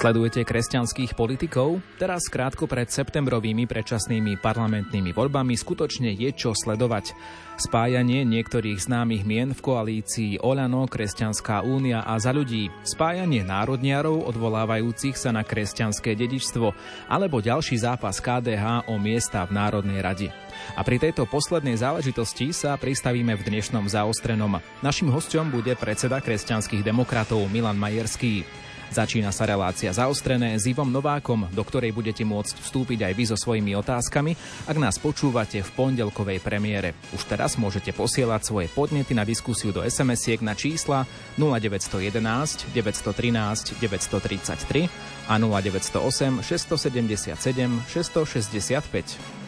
[0.00, 1.84] Sledujete kresťanských politikov?
[2.00, 7.12] Teraz krátko pred septembrovými predčasnými parlamentnými voľbami skutočne je čo sledovať.
[7.60, 15.20] Spájanie niektorých známych mien v koalícii Olano, Kresťanská únia a za ľudí, spájanie národniarov odvolávajúcich
[15.20, 16.72] sa na kresťanské dedičstvo,
[17.04, 20.28] alebo ďalší zápas KDH o miesta v Národnej rade.
[20.76, 24.64] A pri tejto poslednej záležitosti sa pristavíme v dnešnom zaostrenom.
[24.80, 28.48] Našim hostom bude predseda kresťanských demokratov Milan Majerský.
[28.90, 33.38] Začína sa relácia zaostrené s Ivom Novákom, do ktorej budete môcť vstúpiť aj vy so
[33.38, 34.34] svojimi otázkami,
[34.66, 36.98] ak nás počúvate v pondelkovej premiére.
[37.14, 41.06] Už teraz môžete posielať svoje podnety na diskusiu do SMS-iek na čísla
[41.38, 44.90] 0911 913 933
[45.30, 47.38] a 0908 677
[47.86, 49.39] 665.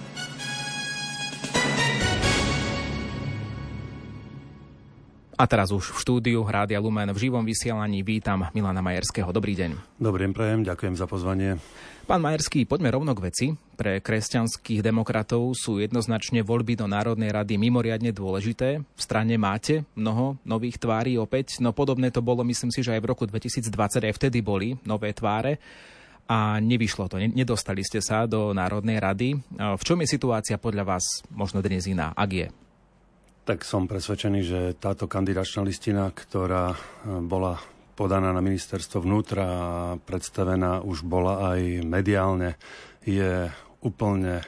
[5.32, 9.32] A teraz už v štúdiu Rádia Lumen v živom vysielaní vítam Milana Majerského.
[9.32, 9.96] Dobrý deň.
[9.96, 11.56] Dobrý deň, prajem, ďakujem za pozvanie.
[12.04, 13.46] Pán Majerský, poďme rovno k veci.
[13.56, 18.84] Pre kresťanských demokratov sú jednoznačne voľby do Národnej rady mimoriadne dôležité.
[18.84, 23.00] V strane máte mnoho nových tvári opäť, no podobné to bolo, myslím si, že aj
[23.00, 25.56] v roku 2020 aj vtedy boli nové tváre
[26.28, 29.40] a nevyšlo to, nedostali ste sa do Národnej rady.
[29.56, 32.46] V čom je situácia podľa vás možno dnes iná, ak je?
[33.42, 36.76] Tak som presvedčený, že táto kandidačná listina, ktorá e,
[37.26, 37.58] bola
[37.98, 42.54] podaná na ministerstvo vnútra a predstavená už bola aj mediálne,
[43.02, 43.50] je
[43.82, 44.46] úplne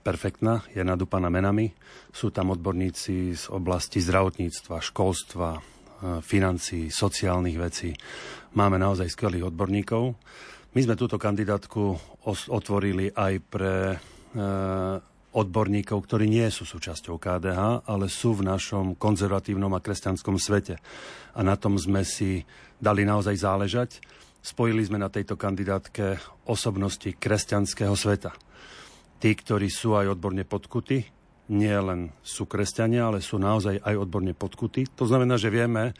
[0.00, 1.76] perfektná, je nadúpaná menami.
[2.08, 5.60] Sú tam odborníci z oblasti zdravotníctva, školstva, e,
[6.24, 7.92] financií, sociálnych vecí.
[8.56, 10.16] Máme naozaj skvelých odborníkov.
[10.72, 11.92] My sme túto kandidátku
[12.48, 13.96] otvorili aj pre e,
[15.36, 20.80] odborníkov, ktorí nie sú súčasťou KDH, ale sú v našom konzervatívnom a kresťanskom svete.
[21.36, 22.40] A na tom sme si
[22.80, 24.00] dali naozaj záležať.
[24.40, 26.16] Spojili sme na tejto kandidátke
[26.48, 28.32] osobnosti kresťanského sveta.
[29.20, 31.04] Tí, ktorí sú aj odborne podkutí,
[31.52, 34.88] nie len sú kresťania, ale sú naozaj aj odborne podkutí.
[34.98, 35.94] To znamená, že vieme e,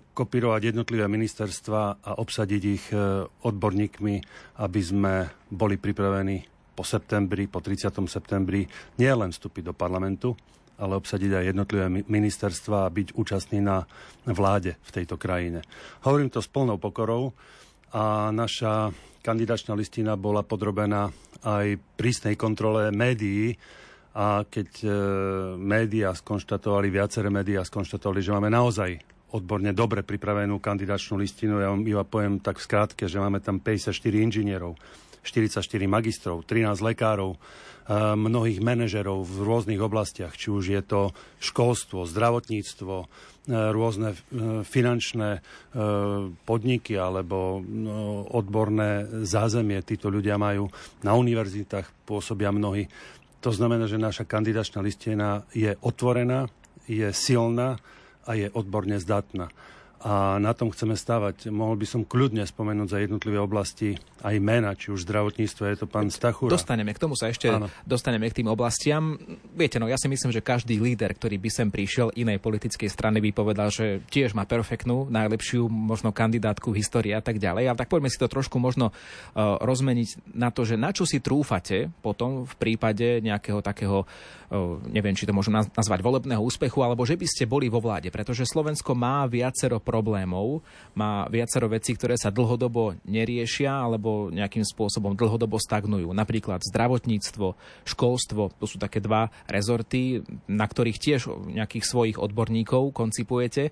[0.00, 4.14] kopírovať jednotlivé ministerstva a obsadiť ich e, odborníkmi,
[4.62, 7.90] aby sme boli pripravení po septembri, po 30.
[8.06, 8.62] septembri
[9.02, 10.38] nie len vstúpiť do parlamentu,
[10.78, 13.82] ale obsadiť aj jednotlivé ministerstva a byť účastný na
[14.22, 15.66] vláde v tejto krajine.
[16.06, 17.34] Hovorím to s plnou pokorou
[17.90, 18.94] a naša
[19.26, 21.10] kandidačná listina bola podrobená
[21.42, 23.58] aj prísnej kontrole médií
[24.14, 24.88] a keď e,
[25.58, 28.98] médiá skonštatovali, viaceré médiá skonštatovali, že máme naozaj
[29.34, 33.60] odborne dobre pripravenú kandidačnú listinu, ja vám iba poviem tak v skratke, že máme tam
[33.60, 34.78] 54 inžinierov,
[35.22, 42.06] 44 magistrov, 13 lekárov, eh, mnohých manažerov v rôznych oblastiach, či už je to školstvo,
[42.06, 43.06] zdravotníctvo, eh,
[43.72, 44.18] rôzne eh,
[44.64, 45.40] finančné
[46.48, 47.62] podniky alebo
[48.32, 50.66] odborné zázemie títo ľudia majú.
[51.04, 52.90] Na univerzitách pôsobia mnohí.
[53.44, 56.50] To znamená, že naša kandidačná listina je otvorená,
[56.90, 57.78] je silná
[58.26, 59.52] a je odborne zdatná
[59.98, 61.50] a na tom chceme stávať.
[61.50, 65.86] Mohol by som kľudne spomenúť za jednotlivé oblasti aj mena, či už zdravotníctvo, je to
[65.90, 66.54] pán Stachura.
[66.54, 67.66] Dostaneme, k tomu sa ešte Áno.
[67.82, 69.18] dostaneme k tým oblastiam.
[69.54, 73.18] Viete, no ja si myslím, že každý líder, ktorý by sem prišiel inej politickej strany,
[73.18, 77.70] by povedal, že tiež má perfektnú, najlepšiu možno kandidátku v histórii a tak ďalej.
[77.70, 81.18] Ale tak poďme si to trošku možno uh, rozmeniť na to, že na čo si
[81.18, 84.06] trúfate potom v prípade nejakého takého,
[84.88, 88.48] neviem, či to môžem nazvať volebného úspechu, alebo že by ste boli vo vláde, pretože
[88.48, 90.64] Slovensko má viacero problémov,
[90.96, 96.08] má viacero vecí, ktoré sa dlhodobo neriešia alebo nejakým spôsobom dlhodobo stagnujú.
[96.16, 97.46] Napríklad zdravotníctvo,
[97.84, 101.20] školstvo, to sú také dva rezorty, na ktorých tiež
[101.52, 103.68] nejakých svojich odborníkov koncipujete.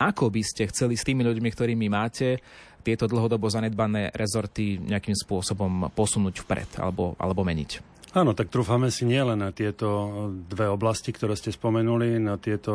[0.00, 2.40] Ako by ste chceli s tými ľuďmi, ktorými máte,
[2.84, 7.94] tieto dlhodobo zanedbané rezorty nejakým spôsobom posunúť vpred alebo, alebo meniť?
[8.14, 12.70] Áno, tak trúfame si nielen na tieto dve oblasti, ktoré ste spomenuli, na tieto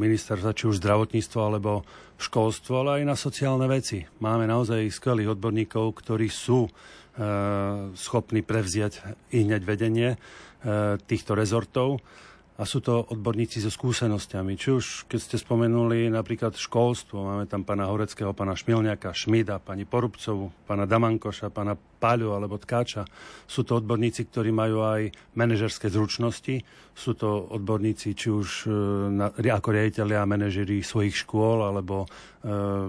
[0.00, 1.84] ministerstva, či už zdravotníctvo alebo
[2.16, 4.08] školstvo, ale aj na sociálne veci.
[4.24, 6.70] Máme naozaj skvelých odborníkov, ktorí sú e,
[7.92, 10.18] schopní prevziať i hneď vedenie e,
[10.96, 12.00] týchto rezortov
[12.58, 14.58] a sú to odborníci so skúsenosťami.
[14.58, 19.86] Či už, keď ste spomenuli napríklad školstvo, máme tam pána Horeckého, pána Šmilňaka, Šmida, pani
[19.86, 23.06] Porubcovu, pána Damankoša, pána Páľu alebo Tkáča.
[23.46, 26.66] Sú to odborníci, ktorí majú aj manažerské zručnosti.
[26.98, 28.70] Sú to odborníci, či už e,
[29.14, 32.08] na, ako riaditeľia a manažeri svojich škôl, alebo e,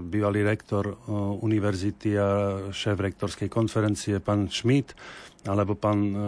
[0.02, 0.94] bývalý rektor e,
[1.46, 2.28] univerzity a
[2.74, 4.98] šéf rektorskej konferencie, pán Šmid,
[5.46, 6.18] alebo pán e,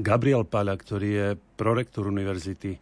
[0.00, 2.76] Gabriel Paľa, ktorý je prorektor univerzity,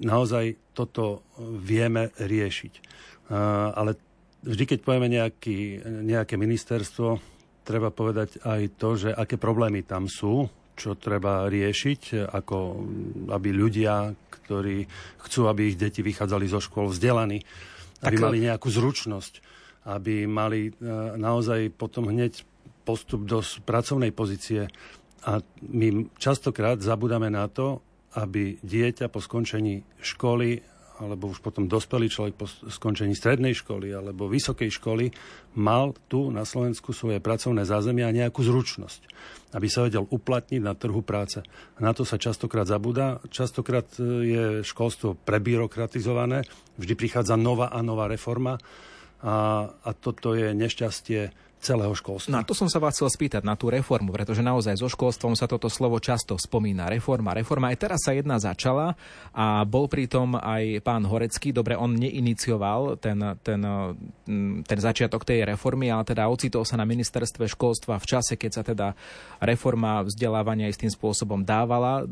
[0.00, 2.72] naozaj toto vieme riešiť.
[2.76, 3.34] Eh,
[3.74, 3.94] ale
[4.42, 7.20] vždy, keď povieme nejaký, nejaké ministerstvo,
[7.62, 12.56] treba povedať aj to, že aké problémy tam sú, čo treba riešiť, ako
[13.36, 14.88] aby ľudia, ktorí
[15.28, 17.44] chcú, aby ich deti vychádzali zo škôl vzdelaní,
[18.00, 18.24] aby tak...
[18.24, 19.44] mali nejakú zručnosť,
[19.92, 20.88] aby mali e,
[21.20, 22.48] naozaj potom hneď
[22.88, 24.72] postup do pracovnej pozície.
[25.28, 27.84] A my častokrát zabudáme na to,
[28.16, 30.60] aby dieťa po skončení školy
[31.00, 35.08] alebo už potom dospelý človek po skončení strednej školy alebo vysokej školy
[35.56, 39.00] mal tu na Slovensku svoje pracovné zázemie a nejakú zručnosť,
[39.56, 41.40] aby sa vedel uplatniť na trhu práce.
[41.80, 43.24] Na to sa častokrát zabúda.
[43.32, 46.44] Častokrát e, je školstvo prebyrokratizované,
[46.76, 48.60] vždy prichádza nová a nová reforma
[49.24, 52.40] a, a toto je nešťastie celého školstva.
[52.40, 55.44] Na to som sa vás chcel spýtať, na tú reformu, pretože naozaj so školstvom sa
[55.44, 56.88] toto slovo často spomína.
[56.88, 57.70] Reforma, reforma.
[57.70, 58.96] Aj teraz sa jedna začala
[59.36, 61.52] a bol pritom aj pán Horecký.
[61.52, 66.88] Dobre, on neinicioval ten, ten, mm, ten začiatok tej reformy, ale teda ocitol sa na
[66.88, 68.96] ministerstve školstva v čase, keď sa teda
[69.44, 72.08] reforma vzdelávania istým spôsobom dávala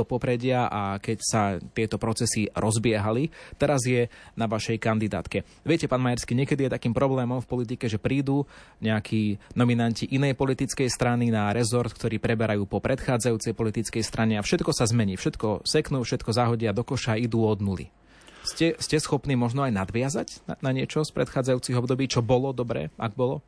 [0.00, 1.42] do popredia a keď sa
[1.76, 3.28] tieto procesy rozbiehali.
[3.60, 5.44] Teraz je na vašej kandidátke.
[5.60, 8.48] Viete, pán Majersky, niekedy je takým problémom v politike, že prídu
[8.80, 14.72] nejakí nominanti inej politickej strany na rezort, ktorí preberajú po predchádzajúcej politickej strane a všetko
[14.72, 15.20] sa zmení.
[15.20, 17.92] Všetko seknú, všetko zahodia do koša idú od nuly.
[18.40, 22.88] Ste, ste schopní možno aj nadviazať na, na niečo z predchádzajúcich období, čo bolo dobré,
[22.96, 23.44] ak bolo?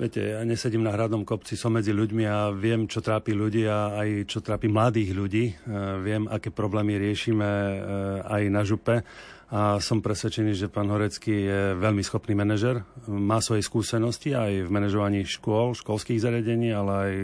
[0.00, 4.00] Viete, ja nesedím na hradnom kopci, som medzi ľuďmi a viem, čo trápi ľudí a
[4.00, 5.44] aj čo trápi mladých ľudí.
[5.52, 5.54] E,
[6.00, 7.76] viem, aké problémy riešime e,
[8.24, 9.04] aj na župe
[9.52, 12.80] a som presvedčený, že pán Horecký je veľmi schopný manažer.
[13.12, 17.14] Má svoje skúsenosti aj v manažovaní škôl, školských zariadení, ale aj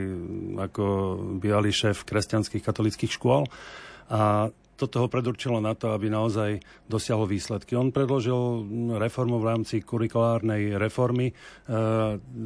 [0.69, 0.84] ako
[1.40, 3.49] bývalý šéf kresťanských katolických škôl.
[4.12, 7.73] A toto ho predurčilo na to, aby naozaj dosiahol výsledky.
[7.75, 8.37] On predložil
[9.00, 11.32] reformu v rámci kurikulárnej reformy.
[11.32, 11.34] E,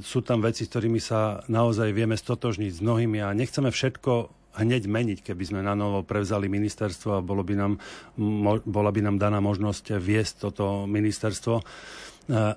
[0.01, 4.83] sú tam veci, s ktorými sa naozaj vieme stotožniť s mnohými a nechceme všetko hneď
[4.87, 7.73] meniť, keby sme na novo prevzali ministerstvo a bolo by nám,
[8.19, 11.55] mo, bola by nám daná možnosť viesť toto ministerstvo.
[11.59, 11.65] E,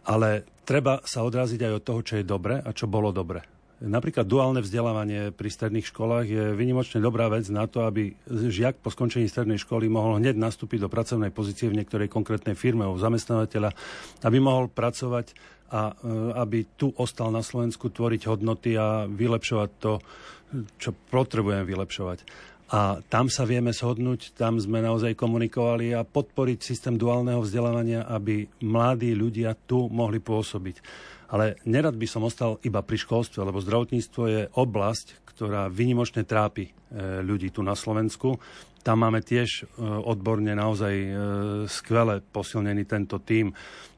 [0.06, 0.30] ale
[0.64, 3.62] treba sa odraziť aj od toho, čo je dobre a čo bolo dobre.
[3.83, 8.88] Napríklad duálne vzdelávanie pri stredných školách je vynimočne dobrá vec na to, aby žiak po
[8.88, 13.75] skončení strednej školy mohol hneď nastúpiť do pracovnej pozície v niektorej konkrétnej firme u zamestnávateľa,
[14.24, 15.35] aby mohol pracovať
[15.68, 15.94] a e,
[16.31, 20.00] aby tu ostal na Slovensku tvoriť hodnoty a vylepšovať to,
[20.80, 22.24] čo potrebujeme vylepšovať.
[22.71, 28.47] A tam sa vieme shodnúť, tam sme naozaj komunikovali a podporiť systém duálneho vzdelávania, aby
[28.63, 30.80] mladí ľudia tu mohli pôsobiť.
[31.33, 36.69] Ale nerad by som ostal iba pri školstve, lebo zdravotníctvo je oblasť, ktorá vynimočne trápi
[36.69, 36.71] e,
[37.25, 38.38] ľudí tu na Slovensku.
[38.85, 41.09] Tam máme tiež e, odborne naozaj e,
[41.65, 43.50] skvele posilnený tento tím.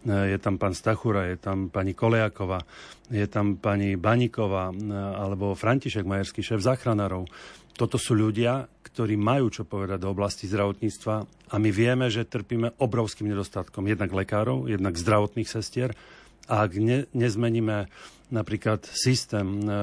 [0.06, 2.62] Je tam pán Stachura, je tam pani Kolejaková,
[3.10, 4.70] je tam pani Baníková
[5.18, 7.26] alebo František Majerský, šéf záchranárov.
[7.74, 11.16] Toto sú ľudia, ktorí majú čo povedať do oblasti zdravotníctva
[11.52, 15.98] a my vieme, že trpíme obrovským nedostatkom jednak lekárov, jednak zdravotných sestier
[16.46, 17.90] ak ne, nezmeníme
[18.34, 19.74] napríklad systém e, e,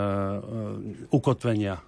[1.15, 1.83] ukotvenia e,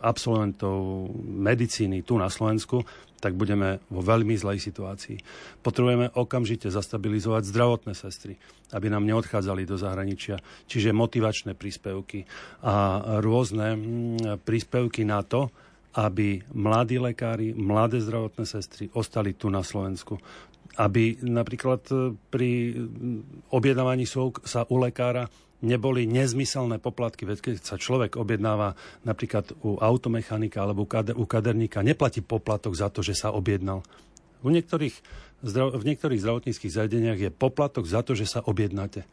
[0.00, 2.84] absolventov medicíny tu na Slovensku,
[3.16, 5.18] tak budeme vo veľmi zlej situácii.
[5.64, 8.36] Potrebujeme okamžite zastabilizovať zdravotné sestry,
[8.76, 10.36] aby nám neodchádzali do zahraničia.
[10.68, 12.28] Čiže motivačné príspevky
[12.60, 13.80] a rôzne
[14.44, 15.48] príspevky na to,
[15.96, 20.20] aby mladí lekári, mladé zdravotné sestry ostali tu na Slovensku
[20.76, 22.50] aby napríklad e, pri
[23.50, 24.04] objednávaní
[24.44, 25.28] sa u lekára
[25.64, 27.24] neboli nezmyselné poplatky.
[27.24, 28.76] Veď keď sa človek objednáva
[29.08, 30.84] napríklad u automechanika alebo
[31.16, 33.80] u kaderníka, neplatí poplatok za to, že sa objednal.
[34.44, 34.96] U niektorých,
[35.44, 39.04] v niektorých zdravotníckých zariadeniach je poplatok za to, že sa objednáte.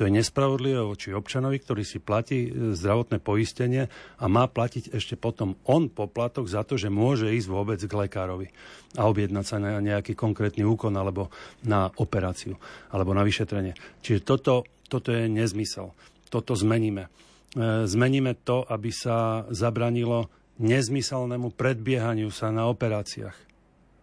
[0.00, 5.20] To je nespravodlivé voči občanovi, ktorý si platí e, zdravotné poistenie a má platiť ešte
[5.20, 8.48] potom on poplatok za to, že môže ísť vôbec k lekárovi
[8.96, 11.28] a objednať sa na nejaký konkrétny úkon alebo
[11.60, 12.56] na operáciu
[12.88, 13.76] alebo na vyšetrenie.
[14.00, 15.92] Čiže toto, toto je nezmysel.
[16.32, 17.12] Toto zmeníme.
[17.52, 23.51] E, zmeníme to, aby sa zabranilo nezmyselnému predbiehaniu sa na operáciách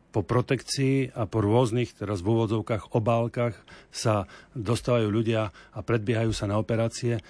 [0.09, 3.55] po protekcii a po rôznych, teraz v úvodzovkách, obálkach
[3.93, 4.25] sa
[4.57, 7.17] dostávajú ľudia a predbiehajú sa na operácie.
[7.17, 7.21] E,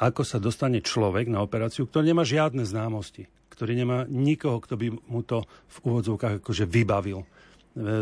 [0.00, 4.88] ako sa dostane človek na operáciu, ktorý nemá žiadne známosti, ktorý nemá nikoho, kto by
[5.08, 7.24] mu to v úvodzovkách akože vybavil.
[7.24, 7.26] E,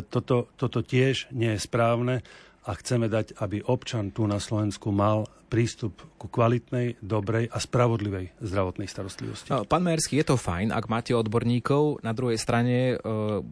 [0.06, 2.22] toto, toto tiež nie je správne
[2.66, 8.34] a chceme dať, aby občan tu na Slovensku mal prístup ku kvalitnej, dobrej a spravodlivej
[8.42, 9.48] zdravotnej starostlivosti.
[9.66, 12.02] Pán Majerský, je to fajn, ak máte odborníkov.
[12.02, 13.42] Na druhej strane e,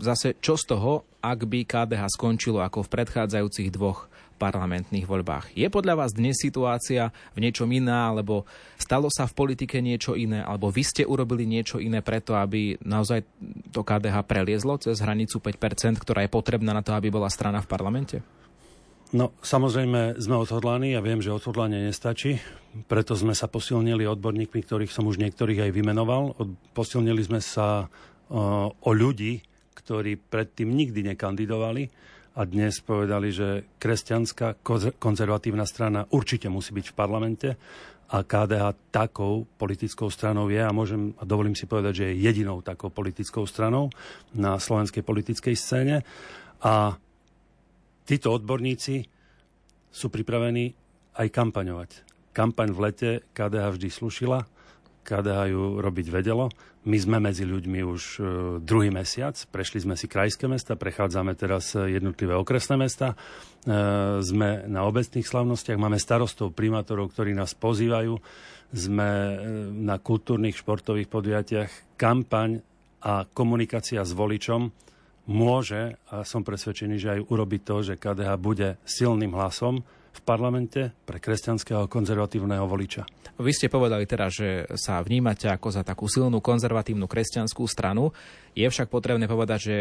[0.00, 4.06] zase čo z toho, ak by KDH skončilo ako v predchádzajúcich dvoch
[4.36, 5.56] parlamentných voľbách.
[5.56, 8.44] Je podľa vás dnes situácia v niečom iná, alebo
[8.76, 13.24] stalo sa v politike niečo iné, alebo vy ste urobili niečo iné preto, aby naozaj
[13.72, 17.70] to KDH preliezlo cez hranicu 5%, ktorá je potrebná na to, aby bola strana v
[17.72, 18.20] parlamente?
[19.14, 22.42] No, samozrejme sme odhodlaní a viem, že odhodlanie nestačí,
[22.90, 26.34] preto sme sa posilnili odborníkmi, ktorých som už niektorých aj vymenoval.
[26.74, 27.86] Posilnili sme sa
[28.82, 29.38] o ľudí,
[29.78, 31.86] ktorí predtým nikdy nekandidovali
[32.34, 34.58] a dnes povedali, že kresťanská
[34.98, 37.48] konzervatívna strana určite musí byť v parlamente
[38.10, 42.58] a KDH takou politickou stranou je a môžem a dovolím si povedať, že je jedinou
[42.58, 43.86] takou politickou stranou
[44.34, 46.02] na slovenskej politickej scéne.
[46.62, 46.98] A
[48.06, 49.04] títo odborníci
[49.90, 50.72] sú pripravení
[51.18, 51.90] aj kampaňovať.
[52.30, 54.38] Kampaň v lete KDH vždy slušila,
[55.06, 56.50] KDH ju robiť vedelo.
[56.86, 58.20] My sme medzi ľuďmi už e,
[58.62, 63.16] druhý mesiac, prešli sme si krajské mesta, prechádzame teraz jednotlivé okresné mesta, e,
[64.22, 68.18] sme na obecných slavnostiach, máme starostov, primátorov, ktorí nás pozývajú,
[68.70, 69.34] sme e,
[69.74, 71.98] na kultúrnych, športových podujatiach.
[71.98, 72.62] Kampaň
[73.02, 74.70] a komunikácia s voličom
[75.26, 79.82] môže, a som presvedčený, že aj urobiť to, že KDH bude silným hlasom
[80.16, 83.04] v parlamente pre kresťanského konzervatívneho voliča.
[83.36, 88.16] Vy ste povedali teda, že sa vnímate ako za takú silnú konzervatívnu kresťanskú stranu.
[88.56, 89.76] Je však potrebné povedať, že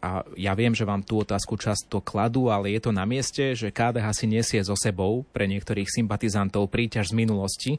[0.00, 3.68] a ja viem, že vám tú otázku často kladú, ale je to na mieste, že
[3.68, 7.72] KDH si nesie so sebou pre niektorých sympatizantov príťaž z minulosti,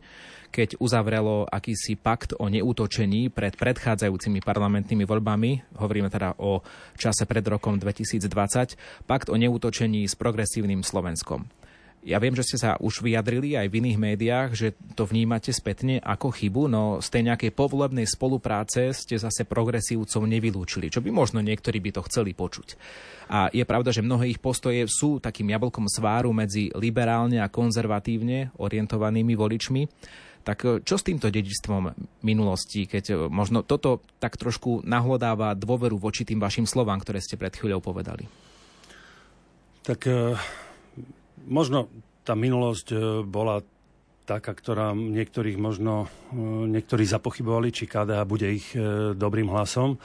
[0.54, 6.62] keď uzavrelo akýsi pakt o neútočení pred predchádzajúcimi parlamentnými voľbami, hovoríme teda o
[6.94, 11.50] čase pred rokom 2020, pakt o neútočení s progresívnym Slovenskom.
[12.06, 16.00] Ja viem, že ste sa už vyjadrili aj v iných médiách, že to vnímate spätne
[16.00, 21.44] ako chybu, no z tej nejakej povolebnej spolupráce ste zase progresívcov nevylúčili, čo by možno
[21.44, 22.80] niektorí by to chceli počuť.
[23.28, 28.56] A je pravda, že mnohé ich postoje sú takým jablkom sváru medzi liberálne a konzervatívne
[28.56, 29.84] orientovanými voličmi.
[30.48, 31.92] Tak čo s týmto dedičstvom
[32.24, 37.52] minulosti, keď možno toto tak trošku nahlodáva dôveru voči tým vašim slovám, ktoré ste pred
[37.52, 38.32] chvíľou povedali?
[39.84, 40.08] Tak
[41.48, 41.88] možno
[42.28, 43.64] tá minulosť e, bola
[44.28, 46.38] taká, ktorá niektorých možno, e,
[46.68, 49.96] niektorí zapochybovali, či KDH bude ich e, dobrým hlasom,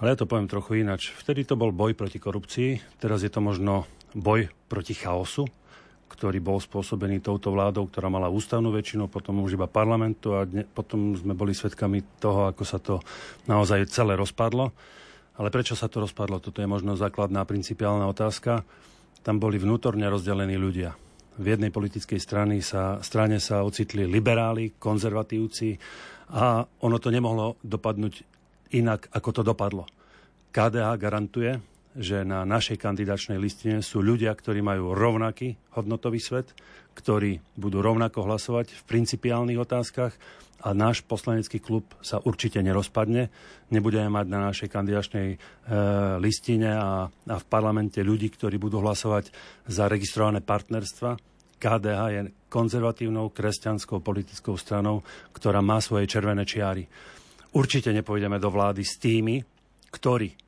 [0.00, 1.12] ale ja to poviem trochu inač.
[1.12, 3.84] Vtedy to bol boj proti korupcii, teraz je to možno
[4.16, 5.44] boj proti chaosu,
[6.08, 10.64] ktorý bol spôsobený touto vládou, ktorá mala ústavnú väčšinu, potom už iba parlamentu a dne,
[10.64, 13.04] potom sme boli svedkami toho, ako sa to
[13.44, 14.72] naozaj celé rozpadlo.
[15.36, 16.40] Ale prečo sa to rozpadlo?
[16.40, 18.64] Toto je možno základná principiálna otázka
[19.26, 20.94] tam boli vnútorne rozdelení ľudia.
[21.42, 25.74] V jednej politickej strane sa, strane sa ocitli liberáli, konzervatívci
[26.30, 28.22] a ono to nemohlo dopadnúť
[28.78, 29.82] inak, ako to dopadlo.
[30.54, 31.58] KDH garantuje,
[31.96, 36.52] že na našej kandidačnej listine sú ľudia, ktorí majú rovnaký hodnotový svet,
[36.92, 40.12] ktorí budú rovnako hlasovať v principiálnych otázkach
[40.64, 43.28] a náš poslanecký klub sa určite nerozpadne.
[43.68, 45.36] Nebudeme mať na našej kandidačnej e,
[46.20, 49.32] listine a, a v parlamente ľudí, ktorí budú hlasovať
[49.68, 51.20] za registrované partnerstva.
[51.56, 56.88] KDH je konzervatívnou kresťanskou politickou stranou, ktorá má svoje červené čiary.
[57.56, 59.40] Určite nepôjdeme do vlády s tými,
[59.92, 60.45] ktorí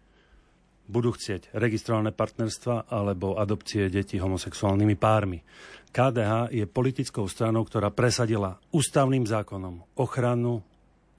[0.88, 5.45] budú chcieť registrované partnerstva alebo adopcie detí homosexuálnymi pármi.
[5.92, 10.64] KDH je politickou stranou, ktorá presadila ústavným zákonom ochranu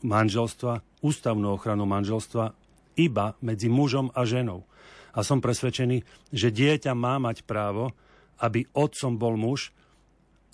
[0.01, 2.53] manželstva, ústavnú ochranu manželstva
[2.97, 4.65] iba medzi mužom a ženou.
[5.13, 7.93] A som presvedčený, že dieťa má mať právo,
[8.39, 9.73] aby otcom bol muž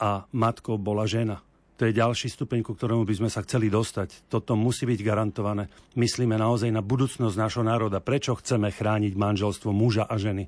[0.02, 1.45] a matkou bola žena.
[1.76, 4.32] To je ďalší stupeň, ku ktorému by sme sa chceli dostať.
[4.32, 5.68] Toto musí byť garantované.
[6.00, 8.00] Myslíme naozaj na budúcnosť nášho národa.
[8.00, 10.48] Prečo chceme chrániť manželstvo muža a ženy?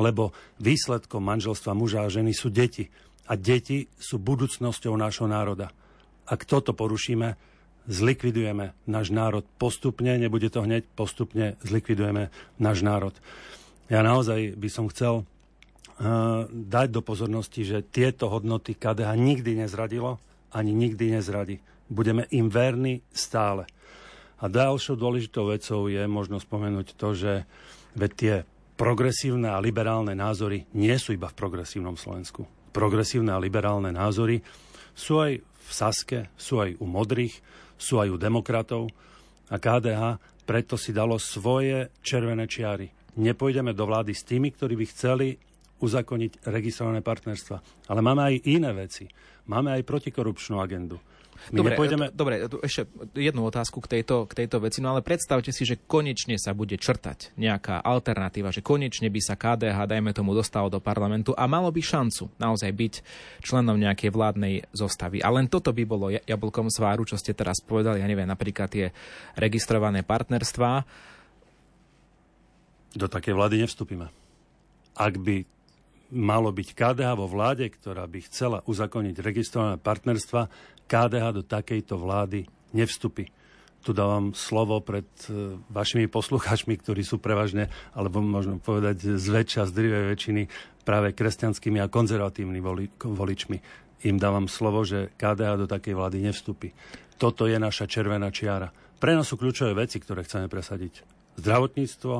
[0.00, 0.32] Lebo
[0.64, 2.88] výsledkom manželstva muža a ženy sú deti.
[3.28, 5.68] A deti sú budúcnosťou nášho národa.
[6.24, 7.36] Ak toto porušíme,
[7.84, 13.12] zlikvidujeme náš národ postupne, nebude to hneď, postupne zlikvidujeme náš národ.
[13.92, 20.16] Ja naozaj by som chcel uh, dať do pozornosti, že tieto hodnoty KDH nikdy nezradilo,
[20.52, 21.58] ani nikdy nezradí.
[21.88, 23.68] Budeme im verní stále.
[24.42, 27.32] A ďalšou dôležitou vecou je možno spomenúť to, že
[28.16, 28.42] tie
[28.74, 32.48] progresívne a liberálne názory nie sú iba v progresívnom Slovensku.
[32.72, 34.42] Progresívne a liberálne názory
[34.96, 37.38] sú aj v Saske, sú aj u modrých,
[37.78, 38.90] sú aj u demokratov
[39.52, 42.90] a KDH preto si dalo svoje červené čiary.
[43.14, 45.38] Nepôjdeme do vlády s tými, ktorí by chceli
[45.82, 47.90] uzakoniť registrované partnerstva.
[47.90, 49.10] Ale máme aj iné veci.
[49.50, 51.02] Máme aj protikorupčnú agendu.
[51.50, 52.06] My dobre, nepôjdeme...
[52.14, 52.86] dobre, ešte
[53.18, 56.78] jednu otázku k tejto, k tejto veci, no ale predstavte si, že konečne sa bude
[56.78, 61.74] črtať nejaká alternatíva, že konečne by sa KDH, dajme tomu, dostalo do parlamentu a malo
[61.74, 62.94] by šancu naozaj byť
[63.42, 65.18] členom nejakej vládnej zostavy.
[65.18, 68.94] A len toto by bolo jablkom sváru, čo ste teraz povedali, ja neviem, napríklad tie
[69.34, 70.86] registrované partnerstvá.
[72.94, 74.14] Do také vlády nevstúpime.
[74.94, 75.42] Ak by
[76.12, 80.52] malo byť KDH vo vláde, ktorá by chcela uzakoniť registrované partnerstva,
[80.84, 82.44] KDH do takejto vlády
[82.76, 83.32] nevstupí.
[83.82, 87.66] Tu dávam slovo pred e, vašimi poslucháčmi, ktorí sú prevažne,
[87.96, 90.42] alebo možno povedať zväčša, z drivej väčšiny
[90.86, 93.58] práve kresťanskými a konzervatívnymi voli, voličmi.
[94.06, 96.70] Im dávam slovo, že KDH do takej vlády nevstupí.
[97.18, 98.70] Toto je naša červená čiara.
[99.02, 101.02] Pre nás sú kľúčové veci, ktoré chceme presadiť.
[101.42, 102.14] Zdravotníctvo,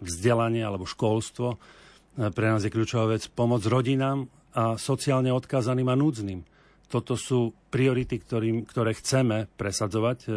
[0.00, 1.60] vzdelanie alebo školstvo,
[2.16, 6.40] pre nás je kľúčová vec pomoc rodinám a sociálne odkázaným a núdznym.
[6.92, 10.30] Toto sú priority, ktorým, ktoré chceme presadzovať e,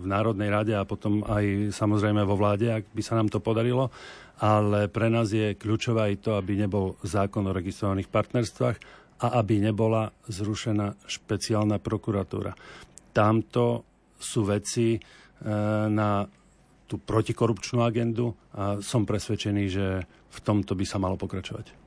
[0.00, 3.92] v Národnej rade a potom aj samozrejme vo vláde, ak by sa nám to podarilo.
[4.40, 8.76] Ale pre nás je kľúčové aj to, aby nebol zákon o registrovaných partnerstvách
[9.20, 12.56] a aby nebola zrušená špeciálna prokuratúra.
[13.12, 13.84] Tamto
[14.16, 15.00] sú veci e,
[15.84, 16.24] na
[16.90, 21.78] tú protikorupčnú agendu a som presvedčený, že v tomto by sa malo pokračovať.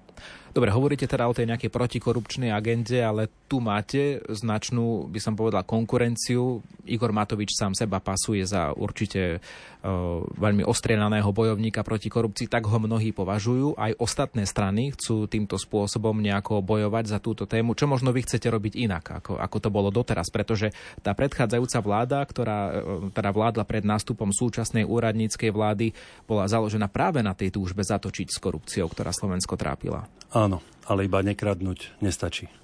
[0.53, 5.61] Dobre, hovoríte teda o tej nejakej protikorupčnej agende, ale tu máte značnú, by som povedal,
[5.61, 6.65] konkurenciu.
[6.89, 12.81] Igor Matovič sám seba pasuje za určite uh, veľmi ostrieľaného bojovníka proti korupcii, tak ho
[12.81, 13.77] mnohí považujú.
[13.77, 17.77] Aj ostatné strany chcú týmto spôsobom nejako bojovať za túto tému.
[17.77, 20.33] Čo možno vy chcete robiť inak, ako, ako to bolo doteraz?
[20.33, 20.73] Pretože
[21.05, 22.73] tá predchádzajúca vláda, ktorá uh,
[23.13, 25.93] teda vládla pred nástupom súčasnej úradníckej vlády,
[26.25, 30.09] bola založená práve na tej túžbe zatočiť s korupciou, ktorá Slovensko trápila.
[30.33, 32.62] Áno, ale iba nekradnúť nestačí.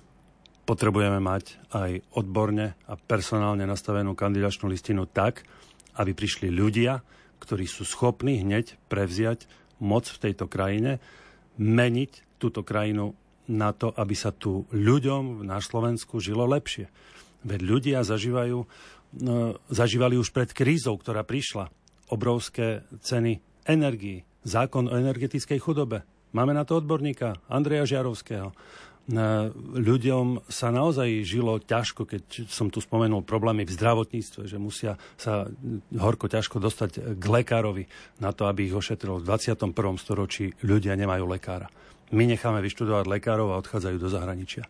[0.70, 5.42] Potrebujeme mať aj odborne a personálne nastavenú kandidačnú listinu tak,
[5.98, 7.02] aby prišli ľudia,
[7.42, 9.50] ktorí sú schopní hneď prevziať
[9.82, 11.02] moc v tejto krajine,
[11.58, 13.18] meniť túto krajinu
[13.50, 16.86] na to, aby sa tu ľuďom na Slovensku žilo lepšie.
[17.50, 18.62] Veď ľudia zažívajú,
[19.26, 21.74] no, zažívali už pred krízou, ktorá prišla,
[22.14, 28.54] obrovské ceny energií, zákon o energetickej chudobe, Máme na to odborníka, Andreja Žiarovského.
[29.10, 35.50] Ľuďom sa naozaj žilo ťažko, keď som tu spomenul problémy v zdravotníctve, že musia sa
[35.98, 37.90] horko ťažko dostať k lekárovi
[38.22, 39.18] na to, aby ich ošetril.
[39.18, 39.74] V 21.
[39.98, 41.74] storočí ľudia nemajú lekára.
[42.14, 44.70] My necháme vyštudovať lekárov a odchádzajú do zahraničia.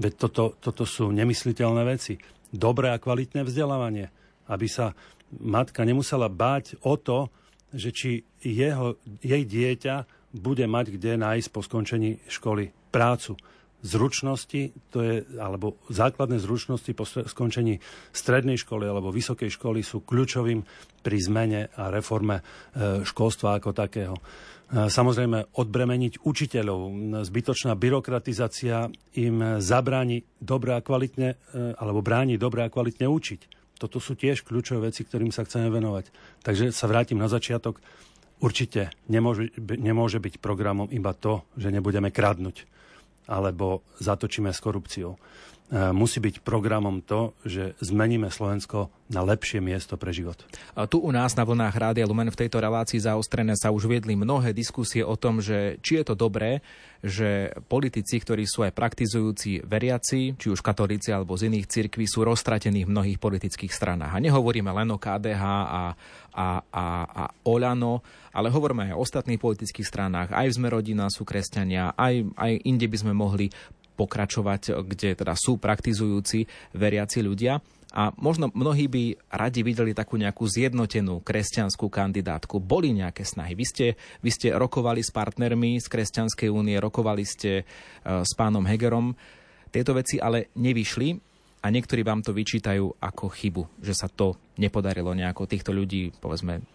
[0.00, 2.16] Veď toto, toto sú nemysliteľné veci.
[2.48, 4.08] Dobré a kvalitné vzdelávanie.
[4.48, 4.96] Aby sa
[5.28, 7.28] matka nemusela báť o to,
[7.74, 9.94] že či jeho, jej dieťa
[10.34, 13.36] bude mať kde nájsť po skončení školy prácu.
[13.84, 17.84] Zručnosti, to je, alebo základné zručnosti po skončení
[18.16, 20.64] strednej školy alebo vysokej školy sú kľúčovým
[21.04, 24.16] pri zmene a reforme e, školstva ako takého.
[24.16, 26.80] E, samozrejme, odbremeniť učiteľov,
[27.28, 28.88] zbytočná byrokratizácia
[29.20, 33.40] im zabráni dobre a kvalitne, e, alebo bráni dobre a kvalitne učiť.
[33.76, 36.08] Toto sú tiež kľúčové veci, ktorým sa chceme venovať.
[36.40, 37.84] Takže sa vrátim na začiatok.
[38.40, 42.72] Určite nemôže, nemôže byť programom iba to, že nebudeme kradnúť
[43.28, 45.16] alebo zatočíme s korupciou.
[45.74, 50.38] E, musí byť programom to, že zmeníme Slovensko na lepšie miesto pre život.
[50.78, 54.14] A tu u nás na vlnách Rádia Lumen v tejto relácii zaostrené sa už viedli
[54.14, 56.62] mnohé diskusie o tom, že či je to dobré,
[57.02, 62.22] že politici, ktorí sú aj praktizujúci veriaci, či už katolíci alebo z iných cirkví, sú
[62.22, 64.14] roztratení v mnohých politických stranách.
[64.14, 65.84] A nehovoríme len o KDH a,
[66.38, 67.98] a, a, a Olano,
[68.30, 70.30] ale hovoríme aj o ostatných politických stranách.
[70.30, 73.50] Aj v Sme rodina sú kresťania, aj, aj inde by sme mohli
[73.94, 77.62] pokračovať, kde teda sú praktizujúci veriaci ľudia.
[77.94, 82.58] A možno mnohí by radi videli takú nejakú zjednotenú kresťanskú kandidátku.
[82.58, 83.54] Boli nejaké snahy.
[83.54, 83.86] Vy ste,
[84.18, 89.14] vy ste rokovali s partnermi z Kresťanskej únie, rokovali ste uh, s pánom Hegerom.
[89.70, 91.14] Tieto veci ale nevyšli
[91.62, 96.66] a niektorí vám to vyčítajú ako chybu, že sa to nepodarilo nejako týchto ľudí, povedzme,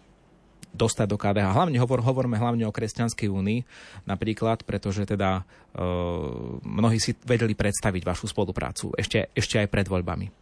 [0.70, 1.50] dostať do KDH.
[1.50, 3.60] Hlavne hovor, hovoríme hlavne o Kresťanskej únii
[4.06, 5.42] napríklad, pretože teda
[5.74, 5.82] e,
[6.62, 10.40] mnohí si vedeli predstaviť vašu spoluprácu ešte, ešte aj pred voľbami.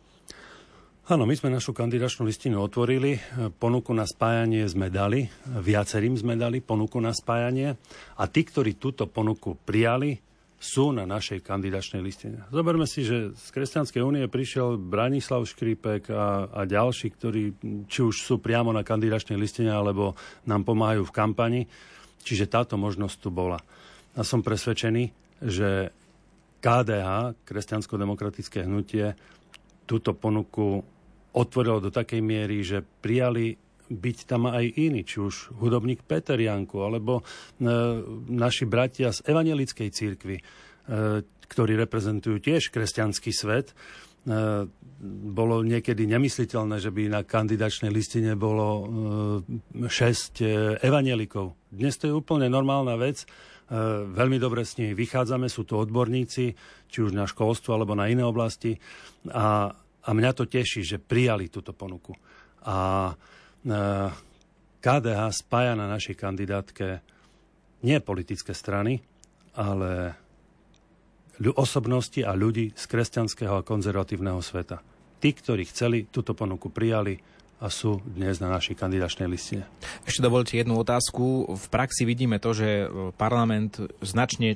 [1.09, 3.17] Áno, my sme našu kandidačnú listinu otvorili,
[3.57, 7.81] ponuku na spájanie sme dali, viacerým sme dali ponuku na spájanie
[8.21, 10.21] a tí, ktorí túto ponuku prijali,
[10.59, 12.42] sú na našej kandidačnej listine.
[12.51, 17.42] Zoberme si, že z Kresťanskej únie prišiel Branislav Škripek a, a ďalší, ktorí
[17.87, 20.18] či už sú priamo na kandidačnej listine, alebo
[20.51, 21.62] nám pomáhajú v kampani.
[22.27, 23.62] Čiže táto možnosť tu bola.
[24.18, 25.14] A som presvedčený,
[25.47, 25.94] že
[26.59, 29.14] KDH, Kresťansko-demokratické hnutie,
[29.87, 30.83] túto ponuku
[31.38, 33.55] otvorilo do takej miery, že prijali
[33.88, 37.22] byť tam aj iní, či už hudobník Peter Janku, alebo e,
[38.29, 40.42] naši bratia z Evangelickej církvy, e,
[41.48, 43.72] ktorí reprezentujú tiež kresťanský svet.
[43.72, 44.68] E,
[45.33, 48.68] bolo niekedy nemysliteľné, že by na kandidačnej listine bolo
[49.81, 50.46] e, 6 e,
[50.85, 51.57] evangelikov.
[51.72, 53.24] Dnes to je úplne normálna vec.
[53.68, 56.57] Veľmi dobre s nimi vychádzame, sú to odborníci,
[56.88, 58.81] či už na školstvo alebo na iné oblasti.
[59.29, 62.16] A, a mňa to teší, že prijali túto ponuku.
[62.64, 63.12] A
[64.79, 67.03] KDH spája na našej kandidátke
[67.83, 69.03] nie politické strany,
[69.55, 70.14] ale
[71.55, 74.83] osobnosti a ľudí z kresťanského a konzervatívneho sveta.
[75.18, 77.18] Tí, ktorí chceli, túto ponuku prijali
[77.59, 79.66] a sú dnes na našej kandidačnej listine.
[80.07, 81.59] Ešte dovolte jednu otázku.
[81.59, 82.87] V praxi vidíme to, že
[83.18, 84.55] parlament značne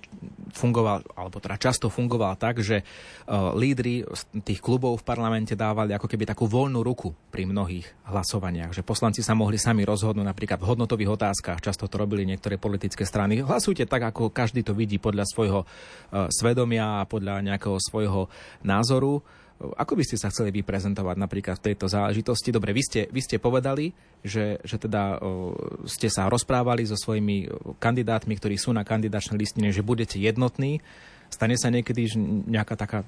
[0.54, 4.06] fungoval, alebo teda často fungoval tak, že uh, lídry
[4.46, 9.18] tých klubov v parlamente dávali ako keby takú voľnú ruku pri mnohých hlasovaniach, že poslanci
[9.18, 13.42] sa mohli sami rozhodnúť napríklad v hodnotových otázkach, často to robili niektoré politické strany.
[13.42, 18.30] Hlasujte tak, ako každý to vidí podľa svojho uh, svedomia a podľa nejakého svojho
[18.62, 19.41] názoru.
[19.62, 22.50] Ako by ste sa chceli vyprezentovať napríklad v tejto záležitosti?
[22.50, 23.94] Dobre, vy ste, vy ste povedali,
[24.26, 25.22] že, že teda
[25.86, 27.46] ste sa rozprávali so svojimi
[27.78, 30.82] kandidátmi, ktorí sú na kandidačnej listine, že budete jednotní.
[31.30, 32.12] Stane sa niekedy
[32.50, 33.06] nejaká taká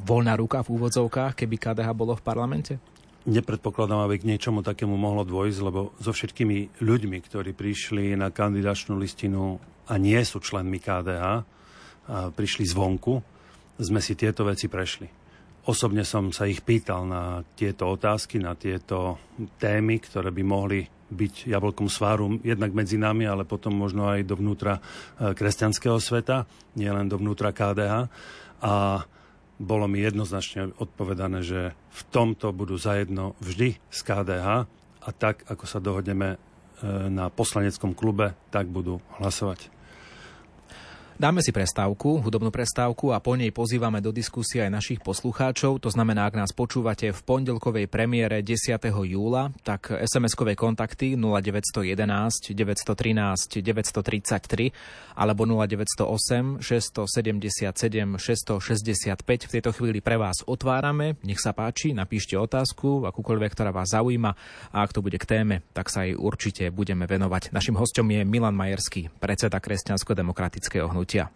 [0.00, 2.78] voľná ruka v úvodzovkách, keby KDH bolo v parlamente?
[3.26, 8.94] Nepredpokladám, aby k niečomu takému mohlo dôjsť, lebo so všetkými ľuďmi, ktorí prišli na kandidačnú
[8.94, 9.58] listinu
[9.90, 11.24] a nie sú členmi KDH,
[12.06, 13.18] a prišli zvonku,
[13.82, 15.25] sme si tieto veci prešli.
[15.66, 19.18] Osobne som sa ich pýtal na tieto otázky, na tieto
[19.58, 24.78] témy, ktoré by mohli byť jablkom sváru jednak medzi nami, ale potom možno aj dovnútra
[24.78, 26.46] e, kresťanského sveta,
[26.78, 28.10] nielen dovnútra KDH.
[28.62, 29.02] A
[29.58, 34.46] bolo mi jednoznačne odpovedané, že v tomto budú zajedno vždy z KDH
[35.02, 36.38] a tak, ako sa dohodneme e,
[37.10, 39.75] na poslaneckom klube, tak budú hlasovať.
[41.16, 45.80] Dáme si prestávku, hudobnú prestávku a po nej pozývame do diskusie aj našich poslucháčov.
[45.80, 48.76] To znamená, ak nás počúvate v pondelkovej premiére 10.
[48.84, 60.20] júla, tak SMS-kové kontakty 0911 913 933 alebo 0908 677 665 v tejto chvíli pre
[60.20, 61.16] vás otvárame.
[61.24, 64.36] Nech sa páči, napíšte otázku, akúkoľvek, ktorá vás zaujíma
[64.68, 67.56] a ak to bude k téme, tak sa aj určite budeme venovať.
[67.56, 71.28] Našim hostom je Milan Majerský, predseda Kresťansko-demokratického hnutia hnutia.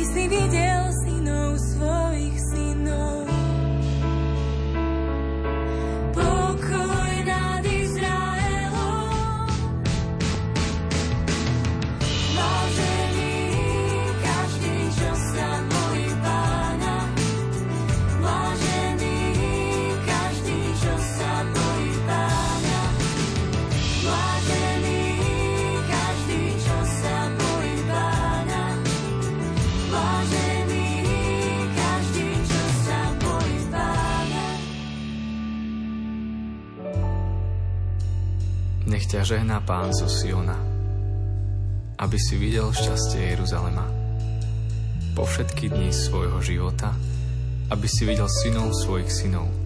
[0.00, 0.69] Aby
[39.20, 40.56] ťa žehná Pán zo Siona,
[42.00, 43.84] aby si videl šťastie Jeruzalema.
[45.12, 46.96] Po všetky dni svojho života,
[47.68, 49.59] aby si videl synov svojich synov.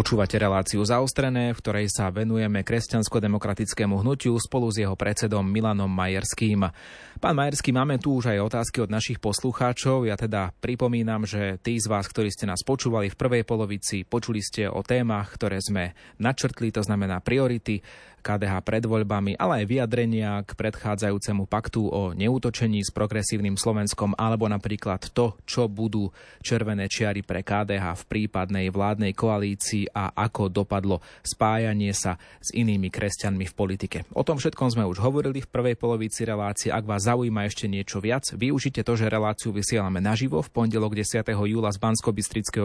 [0.00, 6.72] Počúvate reláciu zaostrené, v ktorej sa venujeme kresťansko-demokratickému hnutiu spolu s jeho predsedom Milanom Majerským.
[7.20, 10.08] Pán Majerský, máme tu už aj otázky od našich poslucháčov.
[10.08, 14.40] Ja teda pripomínam, že tí z vás, ktorí ste nás počúvali v prvej polovici, počuli
[14.40, 17.84] ste o témach, ktoré sme načrtli, to znamená priority
[18.20, 24.46] KDH pred voľbami, ale aj vyjadrenia k predchádzajúcemu paktu o neútočení s progresívnym Slovenskom alebo
[24.46, 26.12] napríklad to, čo budú
[26.44, 32.92] červené čiary pre KDH v prípadnej vládnej koalícii a ako dopadlo spájanie sa s inými
[32.92, 33.98] kresťanmi v politike.
[34.12, 36.68] O tom všetkom sme už hovorili v prvej polovici relácie.
[36.68, 41.24] Ak vás zaujíma ešte niečo viac, využite to, že reláciu vysielame naživo v pondelok 10.
[41.26, 42.12] júla z bansko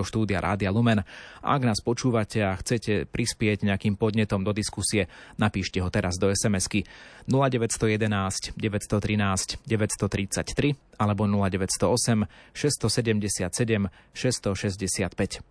[0.05, 1.01] štúdia Rádia Lumen.
[1.41, 5.07] Ak nás počúvate a chcete prispieť nejakým podnetom do diskusie,
[5.45, 6.81] napíšte ho teraz do SMS-ky
[7.29, 12.25] 0911 913 933 alebo 0908
[12.57, 15.45] 677 665.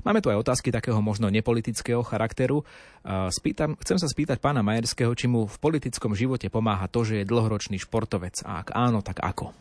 [0.00, 2.64] Máme tu aj otázky takého možno nepolitického charakteru.
[3.04, 7.28] Spýtam, chcem sa spýtať pána Majerského, či mu v politickom živote pomáha to, že je
[7.28, 8.40] dlhoročný športovec.
[8.46, 9.52] A ak áno, tak ako?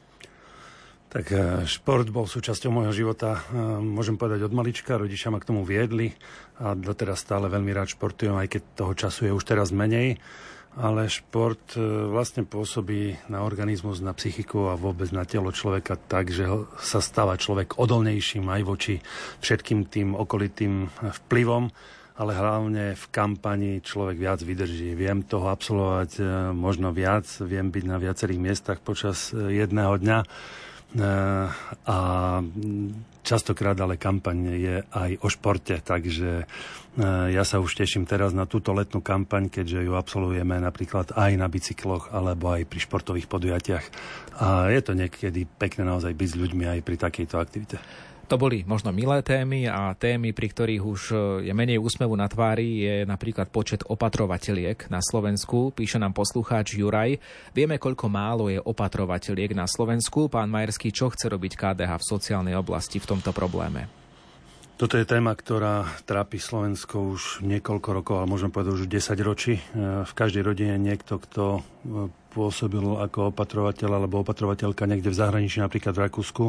[1.10, 5.50] Tak e, šport bol súčasťou môjho života, e, môžem povedať od malička, rodičia ma k
[5.50, 6.14] tomu viedli
[6.62, 10.22] a doteraz stále veľmi rád športujem, aj keď toho času je už teraz menej.
[10.78, 11.82] Ale šport e,
[12.14, 16.46] vlastne pôsobí na organizmus, na psychiku a vôbec na telo človeka tak, že
[16.78, 19.02] sa stáva človek odolnejším aj voči
[19.42, 20.94] všetkým tým okolitým
[21.26, 21.74] vplyvom
[22.20, 24.92] ale hlavne v kampani človek viac vydrží.
[24.92, 26.20] Viem toho absolvovať
[26.52, 30.28] možno viac, viem byť na viacerých miestach počas jedného dňa
[31.86, 31.98] a
[33.22, 38.50] častokrát ale kampaň je aj o športe, takže eh, ja sa už teším teraz na
[38.50, 43.86] túto letnú kampaň, keďže ju absolvujeme napríklad aj na bicykloch alebo aj pri športových podujatiach.
[44.42, 47.78] A je to niekedy pekné naozaj byť s ľuďmi aj pri takejto aktivite.
[48.30, 51.16] To boli možno milé témy a témy, pri ktorých už e,
[51.50, 55.74] je menej úsmevu na tvári, je napríklad počet opatrovateľiek na Slovensku.
[55.74, 57.18] Píše nám poslucháč Juraj.
[57.58, 60.30] Vieme, koľko málo je opatrovateľiek na Slovensku.
[60.30, 63.90] Pán Majerský, čo chce robiť KDH v sociálnej oblasti v tomto probléme?
[64.78, 69.58] Toto je téma, ktorá trápi Slovensko už niekoľko rokov, ale môžeme povedať už 10 ročí.
[69.58, 69.62] E,
[70.06, 71.62] v každej rodine niekto, kto e,
[72.30, 76.46] pôsobil ako opatrovateľ alebo opatrovateľka niekde v zahraničí, napríklad v Rakúsku,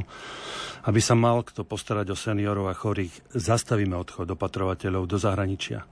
[0.86, 5.84] aby sa mal kto postarať o seniorov a chorých, zastavíme odchod opatrovateľov do zahraničia.
[5.84, 5.86] E,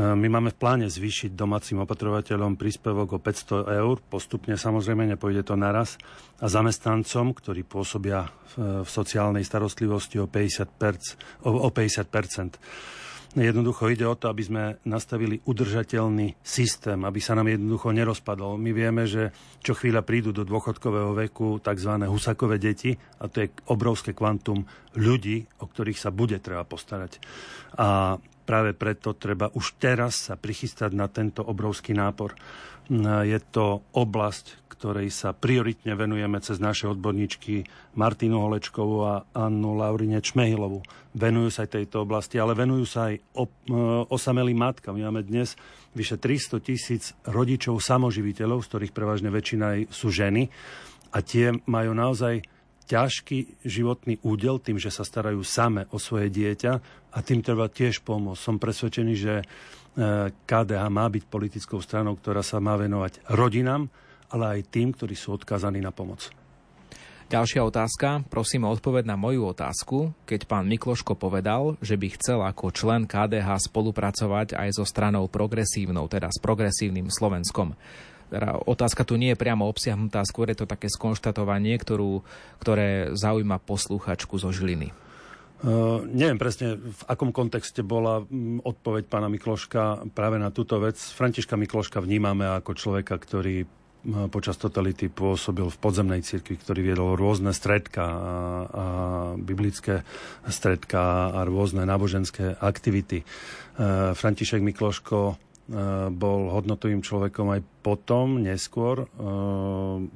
[0.00, 5.54] my máme v pláne zvýšiť domácim opatrovateľom príspevok o 500 eur, postupne samozrejme, nepôjde to
[5.56, 5.96] naraz,
[6.42, 13.03] a zamestnancom, ktorí pôsobia v, sociálnej starostlivosti o 50%, o, o 50%.
[13.34, 18.54] Jednoducho ide o to, aby sme nastavili udržateľný systém, aby sa nám jednoducho nerozpadol.
[18.54, 21.92] My vieme, že čo chvíľa prídu do dôchodkového veku tzv.
[22.06, 24.62] husakové deti a to je obrovské kvantum
[24.94, 27.18] ľudí, o ktorých sa bude treba postarať.
[27.74, 32.36] A práve preto treba už teraz sa prichystať na tento obrovský nápor.
[33.24, 37.64] Je to oblasť, ktorej sa prioritne venujeme cez naše odborníčky
[37.96, 40.84] Martinu Holečkovú a Annu Laurine Čmehilovu.
[41.16, 43.22] Venujú sa aj tejto oblasti, ale venujú sa aj e,
[44.12, 44.92] osamelým matkám.
[44.92, 45.56] Máme dnes
[45.96, 50.52] vyše 300 tisíc rodičov samoživiteľov, z ktorých prevažne väčšina sú ženy
[51.14, 52.44] a tie majú naozaj
[52.84, 56.72] ťažký životný údel tým, že sa starajú same o svoje dieťa
[57.12, 58.40] a tým treba tiež pomôcť.
[58.40, 59.44] Som presvedčený, že e,
[60.44, 63.88] KDH má byť politickou stranou, ktorá sa má venovať rodinám,
[64.28, 66.28] ale aj tým, ktorí sú odkázaní na pomoc.
[67.24, 68.28] Ďalšia otázka.
[68.28, 70.12] Prosím o odpoveď na moju otázku.
[70.28, 76.04] Keď pán Mikloško povedal, že by chcel ako člen KDH spolupracovať aj so stranou progresívnou,
[76.04, 77.72] teda s progresívnym Slovenskom
[78.30, 82.24] teda otázka tu nie je priamo obsiahnutá, skôr je to také skonštatovanie, ktorú,
[82.62, 84.92] ktoré zaujíma poslúchačku zo Žiliny.
[85.64, 88.20] Uh, neviem presne, v akom kontexte bola
[88.68, 91.00] odpoveď pána Mikloška práve na túto vec.
[91.00, 93.64] Františka Mikloška vnímame ako človeka, ktorý
[94.28, 98.22] počas totality pôsobil v podzemnej cirkvi, ktorý viedol rôzne stredka a, a
[99.40, 100.04] biblické
[100.44, 103.24] stredka a rôzne náboženské aktivity.
[103.24, 105.40] Uh, František Mikloško
[106.12, 109.04] bol hodnotovým človekom aj potom, neskôr.
[109.04, 109.08] Eh,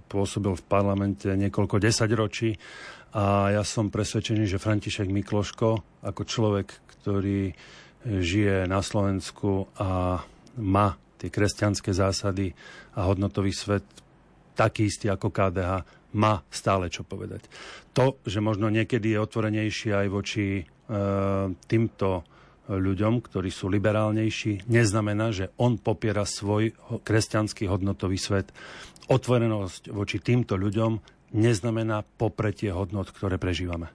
[0.08, 2.52] pôsobil v parlamente niekoľko desaťročí
[3.16, 6.68] a ja som presvedčený, že František Mikloško ako človek,
[7.00, 7.56] ktorý
[8.04, 10.20] žije na Slovensku a
[10.60, 12.52] má tie kresťanské zásady
[12.94, 13.84] a hodnotový svet
[14.54, 15.72] taký istý ako KDH,
[16.14, 17.46] má stále čo povedať.
[17.92, 20.64] To, že možno niekedy je otvorenejší aj voči e,
[21.68, 22.24] týmto
[22.68, 28.52] ľuďom, ktorí sú liberálnejší, neznamená, že on popiera svoj kresťanský hodnotový svet.
[29.08, 31.00] Otvorenosť voči týmto ľuďom
[31.32, 33.88] neznamená popretie hodnot, ktoré prežívame.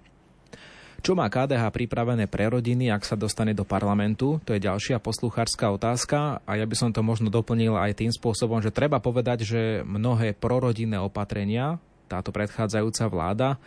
[1.04, 4.40] Čo má KDH pripravené pre rodiny, ak sa dostane do parlamentu?
[4.48, 8.64] To je ďalšia posluchárska otázka a ja by som to možno doplnil aj tým spôsobom,
[8.64, 11.76] že treba povedať, že mnohé prorodinné opatrenia,
[12.08, 13.60] táto predchádzajúca vláda,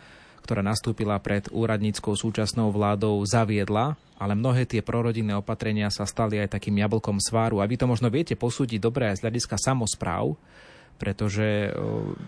[0.43, 6.57] ktorá nastúpila pred úradníckou súčasnou vládou, zaviedla ale mnohé tie prorodinné opatrenia sa stali aj
[6.57, 7.61] takým jablkom sváru.
[7.61, 10.33] A vy to možno viete posúdiť dobre aj z hľadiska samozpráv,
[10.97, 11.69] pretože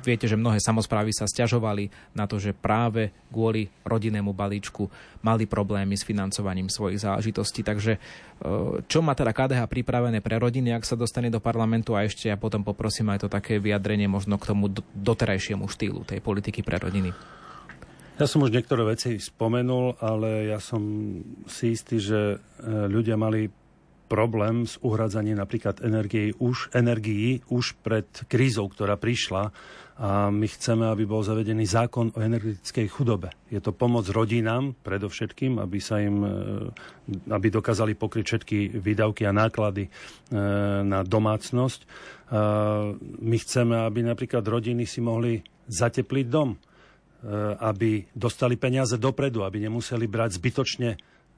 [0.06, 4.86] viete, že mnohé samozprávy sa stiažovali na to, že práve kvôli rodinnému balíčku
[5.26, 7.66] mali problémy s financovaním svojich záležitostí.
[7.66, 7.98] Takže
[8.86, 12.38] čo má teda KDH pripravené pre rodiny, ak sa dostane do parlamentu a ešte ja
[12.38, 17.39] potom poprosím aj to také vyjadrenie možno k tomu doterajšiemu štýlu tej politiky pre rodiny.
[18.20, 20.84] Ja som už niektoré veci spomenul, ale ja som
[21.48, 23.48] si istý, že e, ľudia mali
[24.12, 29.56] problém s uhradzaním napríklad energií už, energií už pred krízou, ktorá prišla
[30.04, 33.32] a my chceme, aby bol zavedený zákon o energetickej chudobe.
[33.48, 36.32] Je to pomoc rodinám predovšetkým, aby sa im, e,
[37.32, 39.92] aby dokázali pokryť všetky výdavky a náklady e,
[40.84, 42.12] na domácnosť.
[43.26, 46.54] My chceme, aby napríklad rodiny si mohli zatepliť dom
[47.60, 50.90] aby dostali peniaze dopredu, aby nemuseli brať zbytočne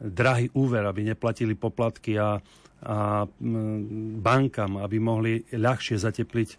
[0.01, 2.41] drahý úver, aby neplatili poplatky a,
[2.81, 6.57] a mm, bankám, aby mohli ľahšie zatepliť e,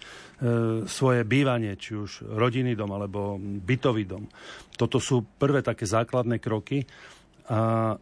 [0.87, 4.31] svoje bývanie, či už rodinný dom alebo bytový dom.
[4.79, 6.87] Toto sú prvé také základné kroky
[7.51, 7.95] a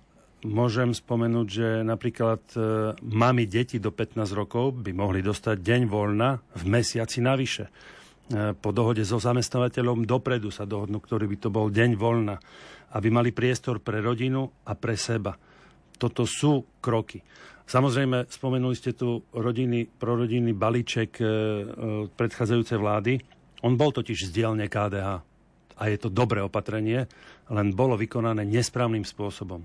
[0.45, 2.61] môžem spomenúť, že napríklad e,
[3.01, 7.69] mami deti do 15 rokov by mohli dostať deň voľna v mesiaci navyše
[8.31, 12.39] po dohode so zamestnávateľom dopredu sa dohodnú, ktorý by to bol deň voľna,
[12.95, 15.35] aby mali priestor pre rodinu a pre seba.
[15.99, 17.21] Toto sú kroky.
[17.71, 21.29] Samozrejme, spomenuli ste tu rodiny, prorodinný balíček e, e,
[22.11, 23.13] predchádzajúcej vlády.
[23.63, 25.09] On bol totiž z dielne KDH
[25.79, 27.07] a je to dobré opatrenie,
[27.47, 29.63] len bolo vykonané nesprávnym spôsobom.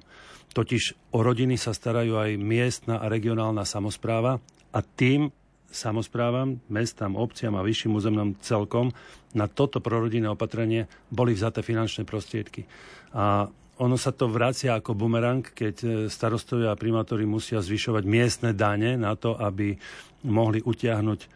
[0.53, 4.37] Totiž o rodiny sa starajú aj miestna a regionálna samozpráva
[4.69, 5.33] a tým
[5.75, 8.95] samozprávam, mestám, obciam a vyšším územnom celkom
[9.35, 12.63] na toto prorodinné opatrenie boli vzaté finančné prostriedky.
[13.11, 18.51] A ono sa to vracia ako bumerang, keď e, starostovia a primátori musia zvyšovať miestne
[18.55, 19.75] dane na to, aby
[20.31, 21.27] mohli utiahnuť e,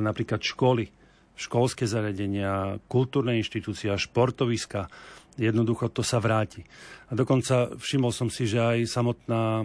[0.00, 0.88] napríklad školy,
[1.36, 4.88] školské zariadenia, kultúrne inštitúcie, športoviska.
[5.36, 6.64] Jednoducho to sa vráti.
[7.08, 9.64] A dokonca všimol som si, že aj samotná e,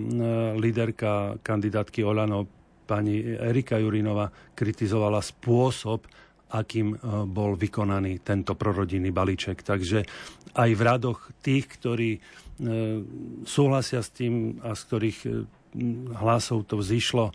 [0.59, 2.56] líderka kandidátky Olano
[2.87, 6.07] pani Erika Jurinova kritizovala spôsob,
[6.55, 9.59] akým e, bol vykonaný tento prorodinný balíček.
[9.59, 10.07] Takže
[10.55, 12.19] aj v radoch tých, ktorí e,
[13.43, 15.29] súhlasia s tým a z ktorých e,
[16.17, 17.33] hlasov to vzýšlo, e,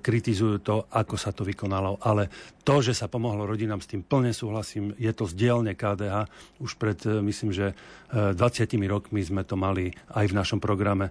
[0.00, 2.00] kritizujú to, ako sa to vykonalo.
[2.02, 2.32] Ale
[2.64, 4.96] to, že sa pomohlo rodinám, s tým plne súhlasím.
[4.96, 6.28] Je to z dielne KDH.
[6.60, 7.76] Už pred, e, myslím, že
[8.14, 11.10] 20 rokmi sme to mali aj v našom programe.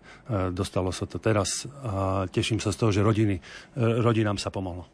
[0.55, 3.43] Dostalo sa to teraz a teším sa z toho, že rodiny,
[3.76, 4.88] rodinám sa pomohlo.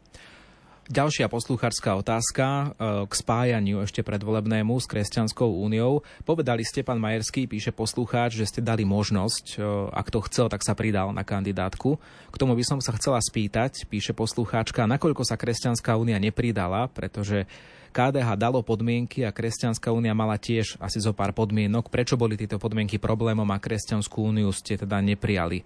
[0.90, 2.66] Ďalšia posluchárska otázka e,
[3.06, 6.02] k spájaniu ešte predvolebnému s Kresťanskou úniou.
[6.26, 10.66] Povedali ste, pán Majerský, píše poslucháč, že ste dali možnosť, e, ak to chcel, tak
[10.66, 11.94] sa pridal na kandidátku.
[12.34, 17.46] K tomu by som sa chcela spýtať, píše poslucháčka, nakoľko sa Kresťanská únia nepridala, pretože
[17.94, 21.86] KDH dalo podmienky a Kresťanská únia mala tiež asi zo pár podmienok.
[21.86, 25.62] Prečo boli tieto podmienky problémom a Kresťanskú úniu ste teda neprijali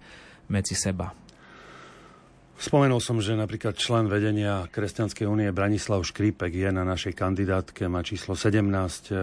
[0.53, 1.24] medzi seba?
[2.55, 7.99] Spomenul som, že napríklad člen vedenia Kresťanskej únie Branislav Škrípek je na našej kandidátke, má
[7.99, 9.15] číslo 17, e,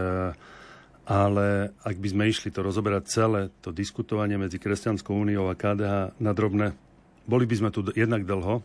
[1.08, 6.20] ale ak by sme išli to rozoberať celé, to diskutovanie medzi Kresťanskou úniou a KDH
[6.20, 6.76] na drobné,
[7.24, 8.60] boli by sme tu jednak dlho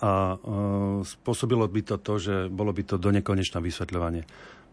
[0.00, 0.36] a e,
[1.04, 4.24] spôsobilo by to to, že bolo by to do nekonečná vysvetľovanie.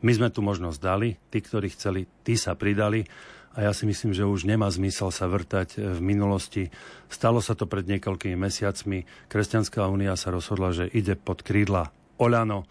[0.04, 3.08] My sme tu možnosť dali, tí, ktorí chceli, tí sa pridali
[3.54, 6.74] a ja si myslím, že už nemá zmysel sa vrtať v minulosti.
[7.08, 9.06] Stalo sa to pred niekoľkými mesiacmi.
[9.30, 12.66] Kresťanská únia sa rozhodla, že ide pod krídla Oľano.
[12.66, 12.68] E,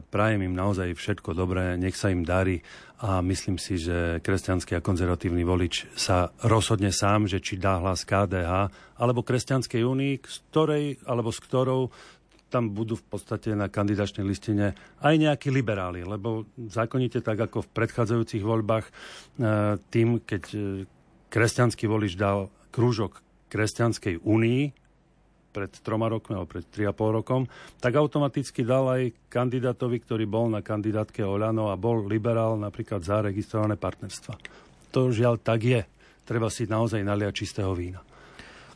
[0.00, 2.62] prajem im naozaj všetko dobré, nech sa im darí
[2.98, 8.02] a myslím si, že kresťanský a konzervatívny volič sa rozhodne sám, že či dá hlas
[8.02, 11.94] KDH alebo Kresťanskej únii, z ktorej alebo s ktorou
[12.48, 14.72] tam budú v podstate na kandidačnej listine
[15.04, 18.92] aj nejakí liberáli, lebo zákonite tak ako v predchádzajúcich voľbách, e,
[19.92, 20.58] tým, keď e,
[21.28, 24.62] kresťanský volič dal krúžok Kresťanskej únii
[25.48, 27.42] pred troma rokmi alebo pred 3,5 rokom,
[27.80, 33.24] tak automaticky dal aj kandidátovi, ktorý bol na kandidátke Oľano a bol liberál napríklad za
[33.24, 34.36] registrované partnerstva.
[34.92, 35.80] To žiaľ tak je.
[36.28, 38.07] Treba si naozaj naliať čistého vína.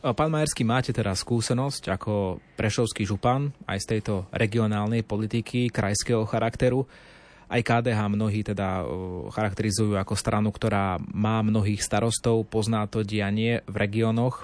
[0.03, 6.83] Pán Majerský, máte teraz skúsenosť ako prešovský župan aj z tejto regionálnej politiky, krajského charakteru.
[7.47, 8.83] Aj KDH mnohí teda
[9.31, 14.43] charakterizujú ako stranu, ktorá má mnohých starostov, pozná to dianie v regiónoch.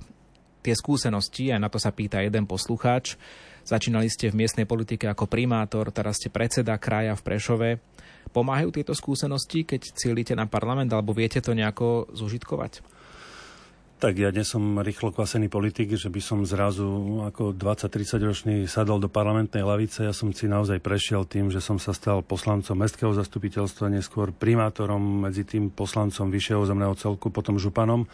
[0.63, 3.19] Tie skúsenosti, aj na to sa pýta jeden poslucháč,
[3.67, 7.69] začínali ste v miestnej politike ako primátor, teraz ste predseda kraja v Prešove.
[8.31, 12.98] Pomáhajú tieto skúsenosti, keď cílite na parlament, alebo viete to nejako zužitkovať?
[13.99, 19.03] Tak ja nie som rýchlo kvasený politik, že by som zrazu ako 20-30 ročný sadol
[19.03, 20.07] do parlamentnej lavice.
[20.07, 25.27] Ja som si naozaj prešiel tým, že som sa stal poslancom mestského zastupiteľstva, neskôr primátorom,
[25.27, 28.07] medzi tým poslancom vyššieho zemného celku, potom županom.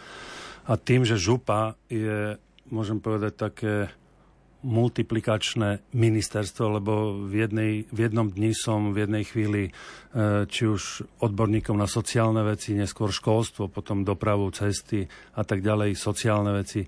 [0.65, 2.33] A tým, že župa je,
[2.73, 3.93] môžem povedať, také
[4.65, 9.71] multiplikačné ministerstvo, lebo v, jednej, v jednom dni som v jednej chvíli e,
[10.49, 15.05] či už odborníkom na sociálne veci, neskôr školstvo, potom dopravu, cesty
[15.37, 16.81] a tak ďalej, sociálne veci.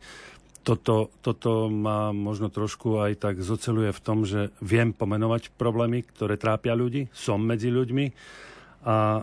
[0.66, 6.36] Toto, toto ma možno trošku aj tak zoceluje v tom, že viem pomenovať problémy, ktoré
[6.36, 8.06] trápia ľudí, som medzi ľuďmi
[8.84, 9.22] a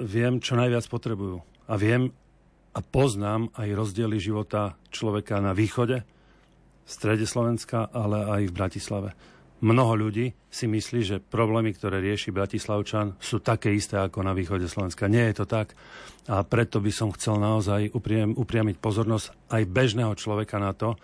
[0.00, 1.38] viem, čo najviac potrebujú.
[1.70, 2.10] A viem
[2.70, 6.06] a poznám aj rozdiely života človeka na východe,
[6.90, 9.10] strede Slovenska, ale aj v Bratislave.
[9.60, 14.66] Mnoho ľudí si myslí, že problémy, ktoré rieši Bratislavčan, sú také isté ako na východe
[14.66, 15.06] Slovenska.
[15.06, 15.76] Nie je to tak.
[16.32, 20.96] A preto by som chcel naozaj upriam, upriamiť pozornosť aj bežného človeka na to,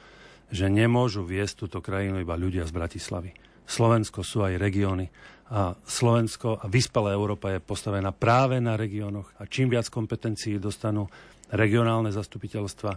[0.48, 3.30] že nemôžu viesť túto krajinu iba ľudia z Bratislavy.
[3.66, 5.10] Slovensko sú aj regióny
[5.52, 11.06] a Slovensko a vyspelá Európa je postavená práve na regiónoch a čím viac kompetencií dostanú
[11.52, 12.90] regionálne zastupiteľstva,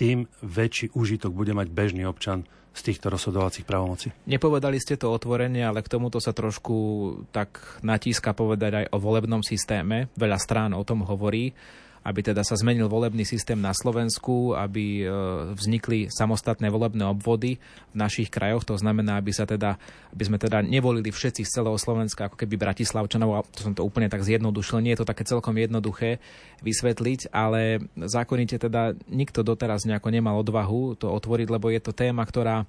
[0.00, 4.08] tým väčší úžitok bude mať bežný občan z týchto rozhodovacích právomocí.
[4.24, 6.76] Nepovedali ste to otvorene, ale k tomuto sa trošku
[7.28, 10.08] tak natíska povedať aj o volebnom systéme.
[10.16, 11.52] Veľa strán o tom hovorí
[12.00, 15.06] aby teda sa zmenil volebný systém na Slovensku, aby e,
[15.52, 17.60] vznikli samostatné volebné obvody
[17.92, 18.64] v našich krajoch.
[18.64, 19.76] To znamená, aby, sa teda,
[20.16, 23.84] aby sme teda nevolili všetci z celého Slovenska, ako keby Bratislavčanov, a to som to
[23.84, 24.80] úplne tak zjednodušil.
[24.80, 26.24] Nie je to také celkom jednoduché
[26.64, 32.24] vysvetliť, ale zákonite teda nikto doteraz nejako nemal odvahu to otvoriť, lebo je to téma,
[32.24, 32.64] ktorá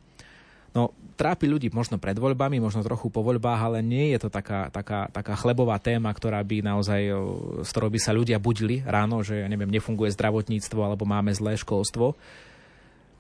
[0.72, 4.72] No, trápi ľudí možno pred voľbami, možno trochu po voľbách, ale nie je to taká,
[4.72, 7.02] taká, taká chlebová téma, ktorá by naozaj,
[7.62, 11.60] s ktorou by sa ľudia budili ráno, že, ja neviem, nefunguje zdravotníctvo alebo máme zlé
[11.60, 12.16] školstvo.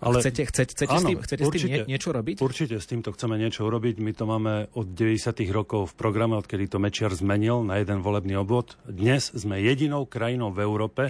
[0.01, 2.35] Ale chcete, chcete, chcete, áno, s tým, chcete určite, s tým nie, niečo robiť?
[2.41, 4.01] Určite s týmto chceme niečo urobiť.
[4.01, 5.45] My to máme od 90.
[5.53, 8.81] rokov v programe, odkedy to Mečiar zmenil na jeden volebný obvod.
[8.89, 11.03] Dnes sme jedinou krajinou v Európe,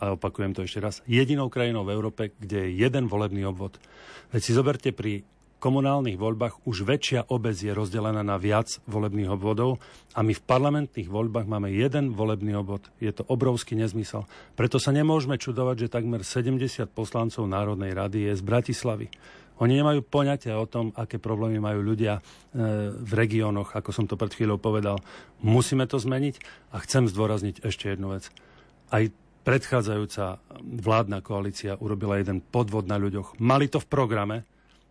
[0.00, 3.76] a opakujem to ešte raz, jedinou krajinou v Európe, kde je jeden volebný obvod.
[4.32, 5.24] Veď si zoberte pri
[5.56, 9.80] komunálnych voľbách už väčšia obec je rozdelená na viac volebných obvodov
[10.12, 12.86] a my v parlamentných voľbách máme jeden volebný obvod.
[13.00, 14.28] Je to obrovský nezmysel.
[14.54, 16.60] Preto sa nemôžeme čudovať, že takmer 70
[16.92, 19.08] poslancov Národnej rady je z Bratislavy.
[19.56, 22.22] Oni nemajú poňatia o tom, aké problémy majú ľudia e,
[22.92, 25.00] v regiónoch, ako som to pred chvíľou povedal.
[25.40, 26.36] Musíme to zmeniť
[26.76, 28.28] a chcem zdôrazniť ešte jednu vec.
[28.92, 29.08] Aj
[29.48, 33.40] predchádzajúca vládna koalícia urobila jeden podvod na ľuďoch.
[33.40, 34.36] Mali to v programe,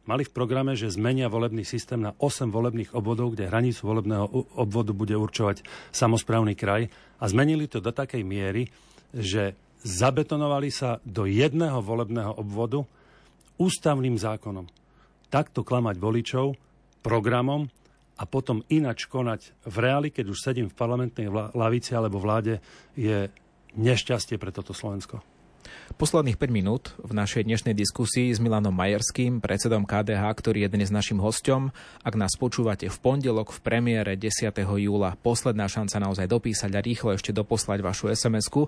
[0.06, 4.26] mali v programe, že zmenia volebný systém na 8 volebných obvodov, kde hranicu volebného
[4.58, 6.90] obvodu bude určovať samozprávny kraj
[7.22, 8.70] a zmenili to do takej miery,
[9.14, 12.82] že zabetonovali sa do jedného volebného obvodu
[13.62, 14.66] ústavným zákonom.
[15.30, 16.58] Takto klamať voličov
[17.06, 17.70] programom
[18.16, 22.64] a potom inač konať v reáli, keď už sedím v parlamentnej lavici alebo vláde,
[22.96, 23.28] je
[23.76, 25.35] nešťastie pre toto Slovensko.
[25.96, 30.92] Posledných 5 minút v našej dnešnej diskusii s Milanom Majerským, predsedom KDH, ktorý je dnes
[30.92, 31.72] našim hostom.
[32.04, 34.52] Ak nás počúvate v pondelok v premiére 10.
[34.60, 38.68] júla, posledná šanca naozaj dopísať a rýchlo ešte doposlať vašu SMS-ku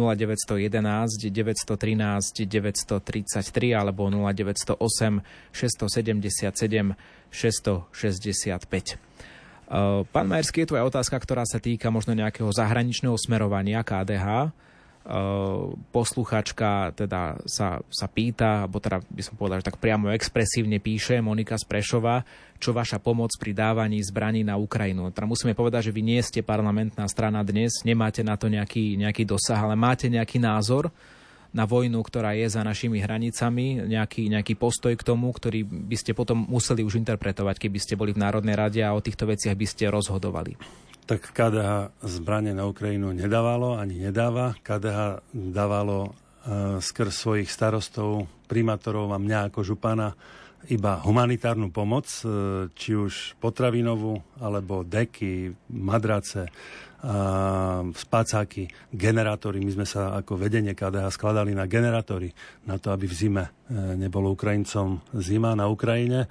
[0.00, 5.20] 0911 913 933 alebo 0908
[5.52, 6.96] 677
[7.28, 9.12] 665.
[10.12, 14.52] Pán Majerský, je tu aj otázka, ktorá sa týka možno nejakého zahraničného smerovania KDH
[15.90, 21.18] posluchačka teda sa, sa pýta, alebo teda by som povedal, že tak priamo expresívne píše
[21.18, 22.22] Monika Sprešova,
[22.62, 25.10] čo vaša pomoc pri dávaní zbraní na Ukrajinu.
[25.10, 29.26] Teda musíme povedať, že vy nie ste parlamentná strana dnes, nemáte na to nejaký, nejaký
[29.26, 30.94] dosah, ale máte nejaký názor
[31.50, 36.14] na vojnu, ktorá je za našimi hranicami, nejaký, nejaký postoj k tomu, ktorý by ste
[36.14, 39.66] potom museli už interpretovať, keby ste boli v Národnej rade a o týchto veciach by
[39.66, 40.54] ste rozhodovali
[41.02, 44.54] tak KDH zbranie na Ukrajinu nedávalo ani nedáva.
[44.62, 50.14] KDH dávalo uh, skrz svojich starostov, primátorov a mňa ako župana
[50.70, 59.58] iba humanitárnu pomoc, uh, či už potravinovú, alebo deky, madrace, uh, spacáky, generátory.
[59.58, 62.30] My sme sa ako vedenie KDH skladali na generátory,
[62.62, 66.28] na to, aby v zime nebolo Ukrajincom zima na Ukrajine,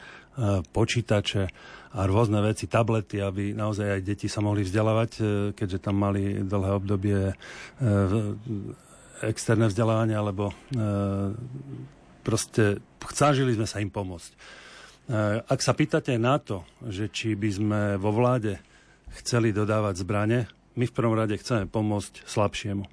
[0.72, 1.50] počítače,
[1.92, 5.22] a rôzne veci, tablety, aby naozaj aj deti sa mohli vzdelávať, e,
[5.52, 7.36] keďže tam mali dlhé obdobie e,
[9.28, 10.56] externé vzdelávanie, alebo e,
[12.24, 12.80] proste
[13.12, 14.32] snažili sme sa im pomôcť.
[15.52, 18.56] Ak sa pýtate na to, že či by sme vo vláde
[19.20, 20.48] chceli dodávať zbranie,
[20.80, 22.88] my v prvom rade chceme pomôcť slabšiemu.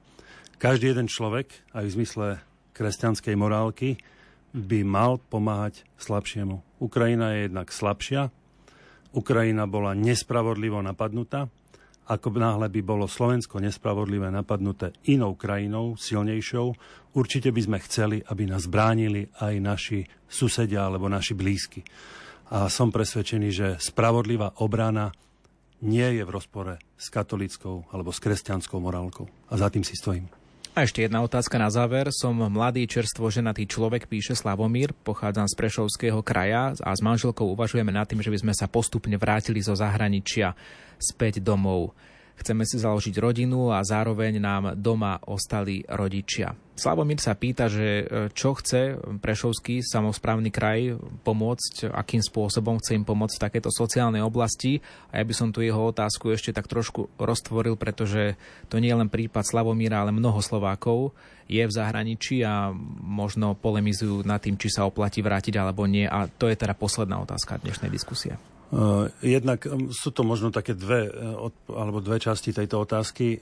[0.58, 2.26] Každý jeden človek, aj v zmysle
[2.74, 4.02] kresťanskej morálky,
[4.50, 6.58] by mal pomáhať slabšiemu.
[6.82, 8.34] Ukrajina je jednak slabšia,
[9.16, 11.48] Ukrajina bola nespravodlivo napadnutá,
[12.08, 16.72] ako náhle by bolo Slovensko nespravodlivé napadnuté inou krajinou, silnejšou,
[17.12, 21.84] určite by sme chceli, aby nás bránili aj naši susedia alebo naši blízky.
[22.48, 25.12] A som presvedčený, že spravodlivá obrana
[25.84, 29.28] nie je v rozpore s katolickou alebo s kresťanskou morálkou.
[29.52, 30.37] A za tým si stojím.
[30.78, 32.14] A ešte jedna otázka na záver.
[32.14, 37.90] Som mladý, čerstvo ženatý človek, píše Slavomír, pochádzam z Prešovského kraja a s manželkou uvažujeme
[37.90, 40.54] nad tým, že by sme sa postupne vrátili zo zahraničia
[41.02, 41.98] späť domov.
[42.38, 46.54] Chceme si založiť rodinu a zároveň nám doma ostali rodičia.
[46.78, 50.94] Slavomír sa pýta, že e, čo chce Prešovský samozprávny kraj
[51.26, 54.78] pomôcť, akým spôsobom chce im pomôcť v takéto sociálnej oblasti.
[55.10, 58.38] A ja by som tu jeho otázku ešte tak trošku roztvoril, pretože
[58.70, 61.18] to nie je len prípad Slavomíra, ale mnoho Slovákov
[61.50, 62.70] je v zahraničí a
[63.02, 66.06] možno polemizujú nad tým, či sa oplatí vrátiť alebo nie.
[66.06, 68.38] A to je teda posledná otázka dnešnej diskusie.
[68.68, 69.64] Eh, jednak
[69.96, 73.40] sú to možno také dve, eh, alebo dve časti tejto otázky.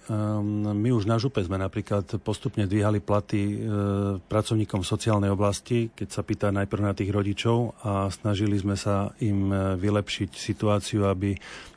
[0.70, 3.54] My už na župe sme napríklad postupne dvíhali platy eh,
[4.22, 9.10] pracovníkom v sociálnej oblasti, keď sa pýta najprv na tých rodičov a snažili sme sa
[9.18, 11.34] im vylepšiť situáciu, aby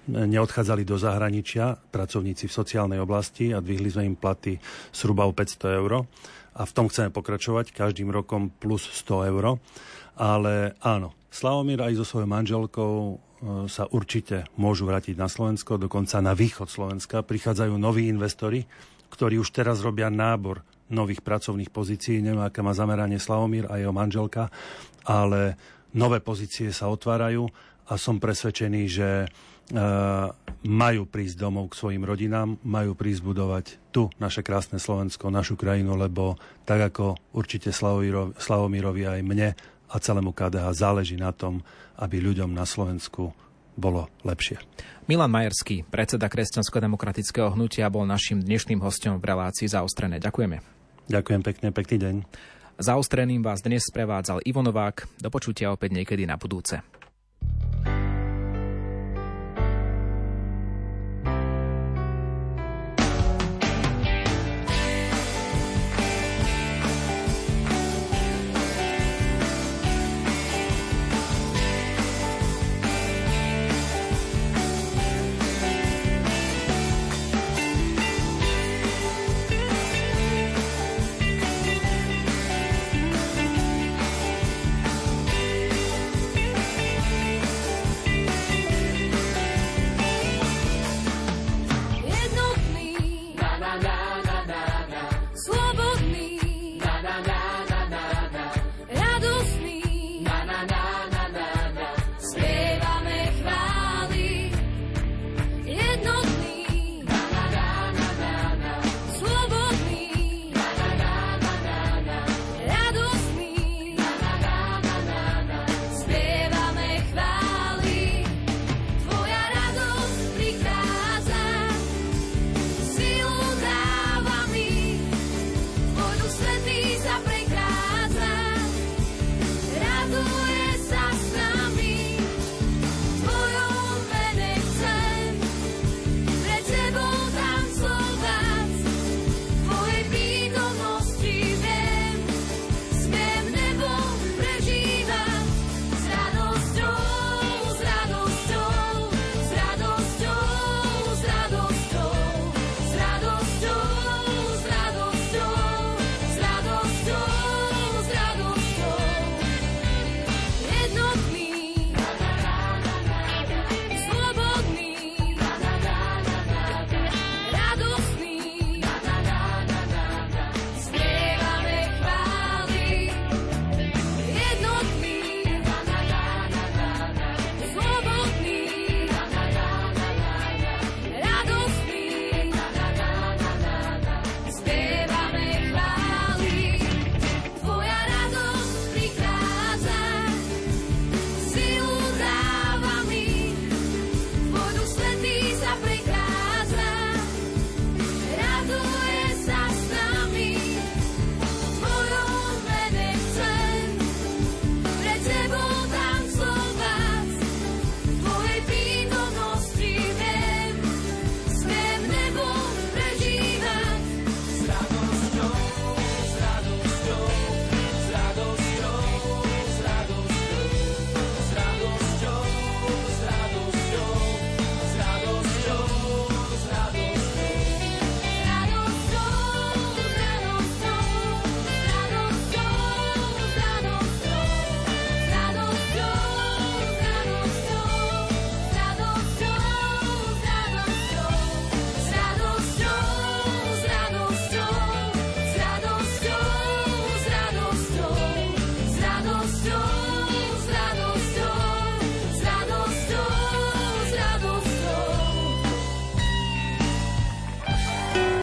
[0.09, 4.61] neodchádzali do zahraničia pracovníci v sociálnej oblasti a dvihli sme im platy
[4.93, 6.05] zhruba o 500 eur.
[6.53, 9.57] A v tom chceme pokračovať každým rokom plus 100 eur.
[10.19, 13.21] Ale áno, Slavomír aj so svojou manželkou
[13.71, 17.23] sa určite môžu vrátiť na Slovensko, dokonca na východ Slovenska.
[17.23, 18.67] Prichádzajú noví investori,
[19.09, 20.61] ktorí už teraz robia nábor
[20.91, 22.19] nových pracovných pozícií.
[22.19, 24.51] Neviem, aké má zameranie Slavomír a jeho manželka,
[25.05, 25.55] ale
[25.95, 27.47] nové pozície sa otvárajú
[27.89, 29.27] a som presvedčený, že e,
[30.65, 35.97] majú prísť domov k svojim rodinám, majú prísť budovať tu naše krásne Slovensko, našu krajinu,
[35.97, 39.49] lebo tak ako určite Slavomírovi aj mne
[39.89, 41.65] a celému KDH záleží na tom,
[41.97, 43.33] aby ľuďom na Slovensku
[43.73, 44.61] bolo lepšie.
[45.09, 50.21] Milan Majerský, predseda Kresťansko-demokratického hnutia, bol našim dnešným hostom v relácii zaostrené.
[50.21, 50.61] Ďakujeme.
[51.09, 52.15] Ďakujem pekne, pekný deň.
[52.79, 55.09] Zaostreným vás dnes sprevádzal Ivo Novák.
[55.17, 56.79] Do počutia opäť niekedy na budúce.